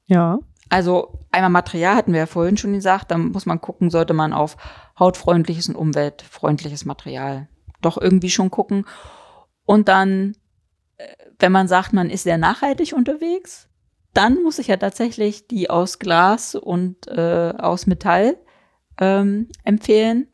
[0.06, 0.38] Ja.
[0.68, 4.32] Also einmal Material hatten wir ja vorhin schon gesagt, da muss man gucken, sollte man
[4.32, 4.56] auf
[4.98, 7.48] hautfreundliches und umweltfreundliches Material
[7.82, 8.84] doch irgendwie schon gucken.
[9.64, 10.36] Und dann,
[10.96, 11.06] äh,
[11.38, 13.68] wenn man sagt, man ist sehr nachhaltig unterwegs,
[14.12, 18.36] dann muss ich ja tatsächlich die aus Glas und äh, aus Metall
[18.98, 20.28] ähm, empfehlen.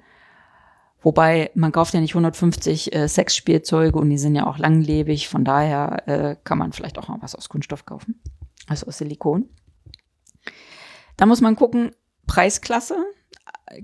[1.02, 5.28] Wobei man kauft ja nicht 150 äh, Sexspielzeuge und die sind ja auch langlebig.
[5.28, 8.20] Von daher äh, kann man vielleicht auch mal was aus Kunststoff kaufen,
[8.68, 9.48] also aus Silikon.
[11.16, 11.90] Da muss man gucken,
[12.26, 12.96] Preisklasse.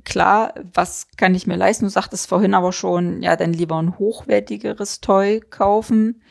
[0.04, 1.84] Klar, was kann ich mir leisten?
[1.84, 6.22] Du sagtest vorhin aber schon, ja, dann lieber ein hochwertigeres Toy kaufen.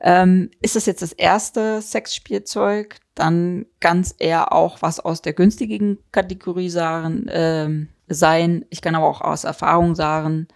[0.00, 2.98] Ähm, ist das jetzt das erste Sexspielzeug?
[3.14, 8.64] Dann ganz eher auch was aus der günstigen Kategorie sagen, ähm, sein.
[8.70, 10.48] Ich kann aber auch aus Erfahrung sagen,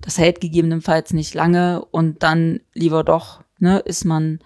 [0.00, 4.40] das hält gegebenenfalls nicht lange und dann lieber doch, ne, ist man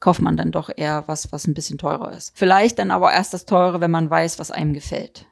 [0.00, 2.32] kauft man dann doch eher was, was ein bisschen teurer ist.
[2.34, 5.26] Vielleicht dann aber erst das Teure, wenn man weiß, was einem gefällt.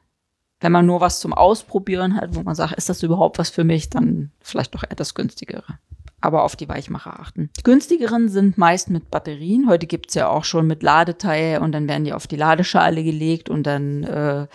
[0.61, 3.63] Wenn man nur was zum Ausprobieren hat, wo man sagt, ist das überhaupt was für
[3.63, 5.79] mich, dann vielleicht doch eher das günstigere.
[6.21, 7.49] Aber auf die Weichmacher achten.
[7.57, 9.69] Die günstigeren sind meist mit Batterien.
[9.69, 13.49] Heute gibt's ja auch schon mit Ladeteil und dann werden die auf die Ladeschale gelegt
[13.49, 14.47] und dann äh,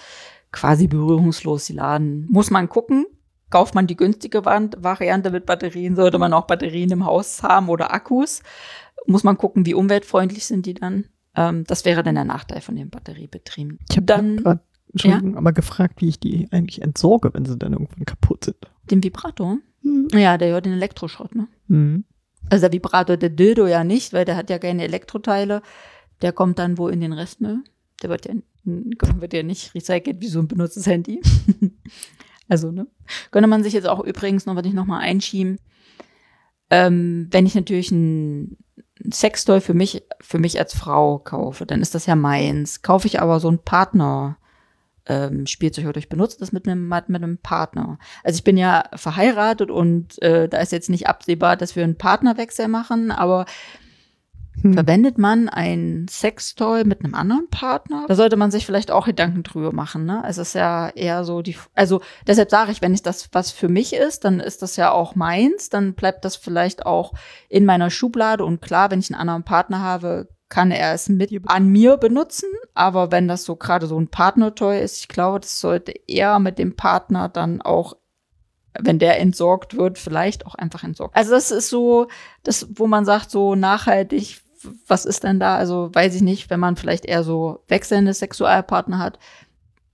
[0.54, 2.26] quasi berührungslos die laden.
[2.30, 3.04] Muss man gucken.
[3.50, 7.92] Kauft man die günstige Variante mit Batterien, sollte man auch Batterien im Haus haben oder
[7.92, 8.42] Akkus
[9.06, 11.04] muss man gucken, wie umweltfreundlich sind die dann.
[11.36, 13.78] Ähm, das wäre dann der Nachteil von den Batteriebetrieben.
[13.90, 14.60] Ich habe Dann- gerade
[14.92, 18.56] Entschuldigung, aber gefragt, wie ich die eigentlich entsorge, wenn sie dann irgendwann kaputt sind.
[18.90, 19.58] Den Vibrator?
[19.82, 20.08] Hm.
[20.12, 21.48] Ja, der hört den Elektroschrott, ne?
[21.68, 22.04] Hm.
[22.48, 25.62] Also der Vibrator, der Dildo ja nicht, weil der hat ja keine Elektroteile.
[26.22, 27.64] Der kommt dann wohl in den Restmüll.
[28.02, 28.34] Der wird ja,
[29.20, 31.20] wird ja nicht recycelt wie so ein benutztes Handy.
[32.48, 32.86] also, ne?
[33.30, 35.58] Könnte man sich jetzt auch übrigens noch, was ich noch mal einschieben,
[36.70, 38.56] ähm, wenn ich natürlich ein
[39.04, 42.82] ein Sextoy für mich, für mich als Frau kaufe, dann ist das ja meins.
[42.82, 44.38] Kaufe ich aber so ein Partner,
[45.06, 47.98] ähm, Spielzeug oder ich benutze das mit einem, mit einem Partner.
[48.22, 51.98] Also ich bin ja verheiratet und äh, da ist jetzt nicht absehbar, dass wir einen
[51.98, 53.46] Partnerwechsel machen, aber
[54.64, 54.72] Hm.
[54.72, 58.06] verwendet man ein Sextoy mit einem anderen Partner?
[58.08, 60.22] Da sollte man sich vielleicht auch Gedanken drüber machen, ne?
[60.26, 63.68] Es ist ja eher so die, also deshalb sage ich, wenn es das was für
[63.68, 67.12] mich ist, dann ist das ja auch meins, dann bleibt das vielleicht auch
[67.50, 71.30] in meiner Schublade und klar, wenn ich einen anderen Partner habe, kann er es mit
[71.46, 75.60] an mir benutzen, aber wenn das so gerade so ein Partnertoy ist, ich glaube, das
[75.60, 77.96] sollte eher mit dem Partner dann auch
[78.76, 81.14] wenn der entsorgt wird, vielleicht auch einfach entsorgt.
[81.16, 82.08] Also das ist so,
[82.42, 84.42] das, wo man sagt, so nachhaltig,
[84.86, 85.56] was ist denn da?
[85.56, 89.18] Also weiß ich nicht, wenn man vielleicht eher so wechselnde Sexualpartner hat,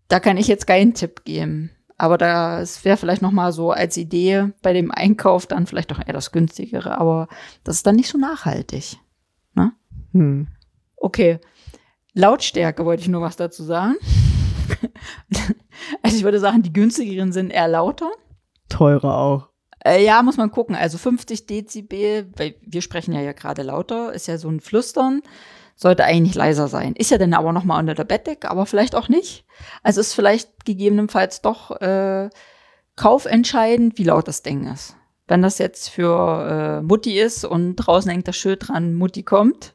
[0.08, 1.70] da kann ich jetzt keinen Tipp geben.
[1.96, 5.98] Aber da wäre vielleicht noch mal so als Idee bei dem Einkauf dann vielleicht doch
[5.98, 7.28] eher das günstigere, aber
[7.62, 8.96] das ist dann nicht so nachhaltig.
[10.12, 10.48] Hm.
[10.96, 11.38] Okay.
[12.12, 13.96] Lautstärke wollte ich nur was dazu sagen.
[16.02, 18.10] also ich würde sagen, die günstigeren sind eher lauter.
[18.68, 19.49] Teurer auch.
[19.84, 20.74] Äh, ja, muss man gucken.
[20.74, 25.22] Also 50 Dezibel, weil wir sprechen ja, ja gerade lauter, ist ja so ein Flüstern,
[25.74, 26.94] sollte eigentlich leiser sein.
[26.94, 29.44] Ist ja dann aber noch mal unter der Bettdecke, aber vielleicht auch nicht.
[29.82, 32.28] Also ist vielleicht gegebenenfalls doch äh,
[32.96, 34.96] kaufentscheidend, wie laut das Ding ist.
[35.26, 39.74] Wenn das jetzt für äh, Mutti ist und draußen hängt das Schild dran, Mutti kommt,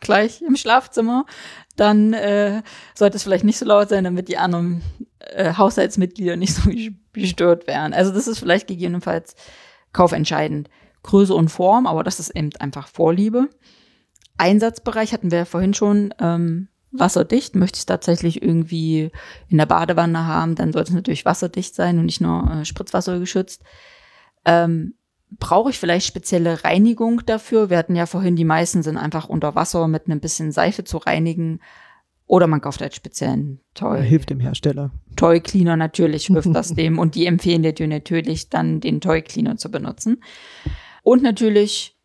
[0.00, 1.26] gleich im Schlafzimmer,
[1.76, 2.62] dann äh,
[2.94, 4.82] sollte es vielleicht nicht so laut sein, damit die anderen
[5.20, 6.70] äh, Haushaltsmitglieder nicht so
[7.12, 7.92] gestört werden.
[7.92, 9.34] Also das ist vielleicht gegebenenfalls
[9.92, 10.68] kaufentscheidend.
[11.02, 13.48] Größe und Form, aber das ist eben einfach Vorliebe.
[14.36, 16.12] Einsatzbereich hatten wir ja vorhin schon.
[16.20, 19.10] Ähm, wasserdicht, möchte ich tatsächlich irgendwie
[19.48, 23.18] in der Badewanne haben, dann sollte es natürlich wasserdicht sein und nicht nur äh, Spritzwasser
[23.18, 23.62] geschützt.
[24.44, 24.94] Ähm,
[25.38, 27.70] Brauche ich vielleicht spezielle Reinigung dafür?
[27.70, 30.96] Wir hatten ja vorhin, die meisten sind einfach unter Wasser mit einem bisschen Seife zu
[30.98, 31.60] reinigen.
[32.30, 34.06] Oder man kauft halt speziellen Toy.
[34.06, 34.92] Hilft dem Hersteller.
[35.16, 39.56] Toy Cleaner natürlich hilft das dem und die empfehlen dir natürlich dann den Toy Cleaner
[39.56, 40.22] zu benutzen.
[41.02, 41.96] Und natürlich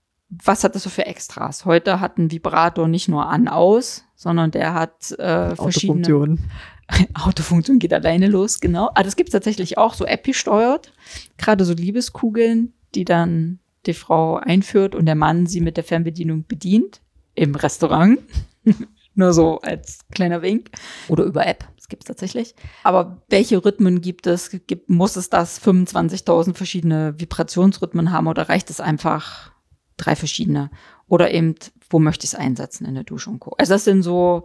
[0.44, 1.66] was hat das so für Extras?
[1.66, 6.40] Heute hat ein Vibrator nicht nur an, aus, sondern der hat äh, verschiedene Autofunktion.
[7.14, 8.90] Autofunktion geht alleine los, genau.
[8.96, 10.92] Ah, das gibt's tatsächlich auch, so App gesteuert.
[11.38, 16.46] Gerade so Liebeskugeln, die dann die Frau einführt und der Mann sie mit der Fernbedienung
[16.48, 17.02] bedient.
[17.36, 18.20] Im Restaurant.
[19.16, 20.70] Nur so als kleiner Wink.
[21.08, 21.66] Oder über App.
[21.78, 22.54] Das gibt's tatsächlich.
[22.84, 24.50] Aber welche Rhythmen gibt es?
[24.68, 29.52] Gibt, muss es das 25.000 verschiedene Vibrationsrhythmen haben oder reicht es einfach
[29.98, 30.70] drei verschiedene?
[31.08, 31.56] Oder eben,
[31.90, 33.56] wo möchte ich es einsetzen in der Dusche und Co.
[33.58, 34.44] Also das sind so,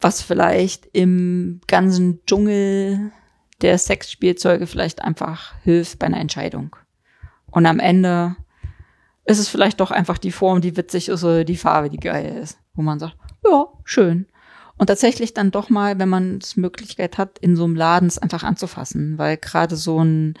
[0.00, 3.12] was vielleicht im ganzen Dschungel
[3.62, 6.76] der Sexspielzeuge vielleicht einfach hilft bei einer Entscheidung.
[7.50, 8.36] Und am Ende
[9.24, 12.38] ist es vielleicht doch einfach die Form, die witzig ist oder die Farbe, die geil
[12.42, 13.16] ist, wo man sagt,
[13.50, 14.26] ja, schön.
[14.76, 18.18] Und tatsächlich dann doch mal, wenn man es Möglichkeit hat, in so einem Laden es
[18.18, 20.34] einfach anzufassen, weil gerade so ein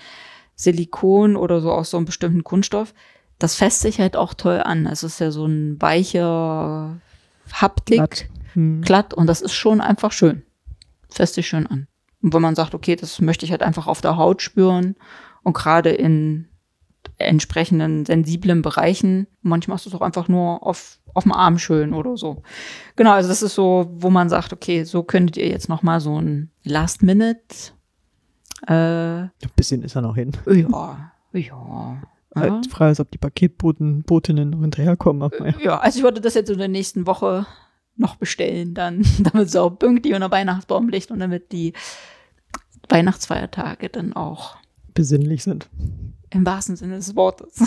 [0.54, 2.94] Silikon oder so aus so einem bestimmten Kunststoff,
[3.38, 4.86] das fässt sich halt auch toll an.
[4.86, 7.00] Es ist ja so ein weicher
[7.52, 8.26] Haptik, Glatt.
[8.54, 8.82] Hm.
[8.82, 10.42] glatt und das ist schon einfach schön.
[11.10, 11.88] Fässt sich schön an.
[12.22, 14.96] Und wenn man sagt, okay, das möchte ich halt einfach auf der Haut spüren
[15.42, 16.48] und gerade in
[17.18, 22.16] entsprechenden sensiblen Bereichen, manchmal ist es auch einfach nur auf, auf dem Arm schön oder
[22.16, 22.42] so.
[22.96, 26.00] Genau, also das ist so, wo man sagt, okay, so könntet ihr jetzt noch mal
[26.00, 27.72] so ein Last Minute,
[28.66, 30.32] äh, Ein bisschen ist er noch hin.
[30.46, 32.02] ja, ja.
[32.34, 32.60] Halt, Ja.
[32.60, 35.22] die Frage ist, ob die Paketboten, Botinnen noch hinterherkommen.
[35.22, 35.54] Aber ja.
[35.60, 37.46] Ja, also ich würde das jetzt in der nächsten Woche
[37.96, 41.72] noch bestellen, dann, damit es auch pünktlich unter Weihnachtsbaumlicht und damit die
[42.88, 44.56] Weihnachtsfeiertage dann auch
[44.94, 45.68] besinnlich sind.
[46.30, 47.56] Im wahrsten Sinne des Wortes.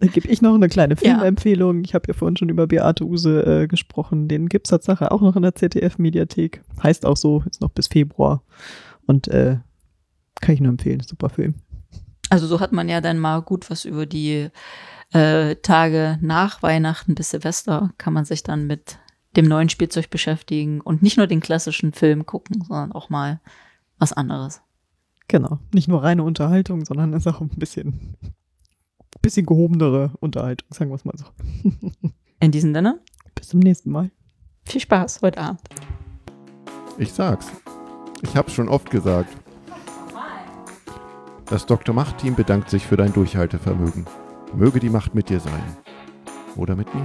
[0.00, 1.14] Dann gebe ich noch eine kleine Ja.
[1.14, 1.84] Filmempfehlung.
[1.84, 4.28] Ich habe ja vorhin schon über Beate Use äh, gesprochen.
[4.28, 6.62] Den gibt's Tatsache auch noch in der ZDF-Mediathek.
[6.82, 8.42] Heißt auch so, ist noch bis Februar.
[9.06, 9.58] Und äh,
[10.40, 11.00] kann ich nur empfehlen.
[11.00, 11.54] Super Film.
[12.30, 14.50] Also so hat man ja dann mal gut was über die
[15.12, 18.98] äh, Tage nach Weihnachten bis Silvester kann man sich dann mit
[19.36, 23.40] dem neuen Spielzeug beschäftigen und nicht nur den klassischen Film gucken, sondern auch mal
[23.98, 24.60] was anderes.
[25.28, 25.58] Genau.
[25.72, 28.14] Nicht nur reine Unterhaltung, sondern ist auch ein bisschen,
[29.22, 31.24] bisschen gehobenere Unterhaltung, sagen wir es mal so.
[32.40, 33.00] In diesem Sinne,
[33.34, 34.10] Bis zum nächsten Mal.
[34.66, 35.60] viel Spaß heute Abend.
[36.98, 37.46] Ich sag's.
[38.22, 39.34] Ich hab's schon oft gesagt.
[41.46, 41.94] Das Dr.
[41.94, 44.06] Macht-Team bedankt sich für dein Durchhaltevermögen.
[44.54, 45.62] Möge die Macht mit dir sein.
[46.56, 47.04] Oder mit mir.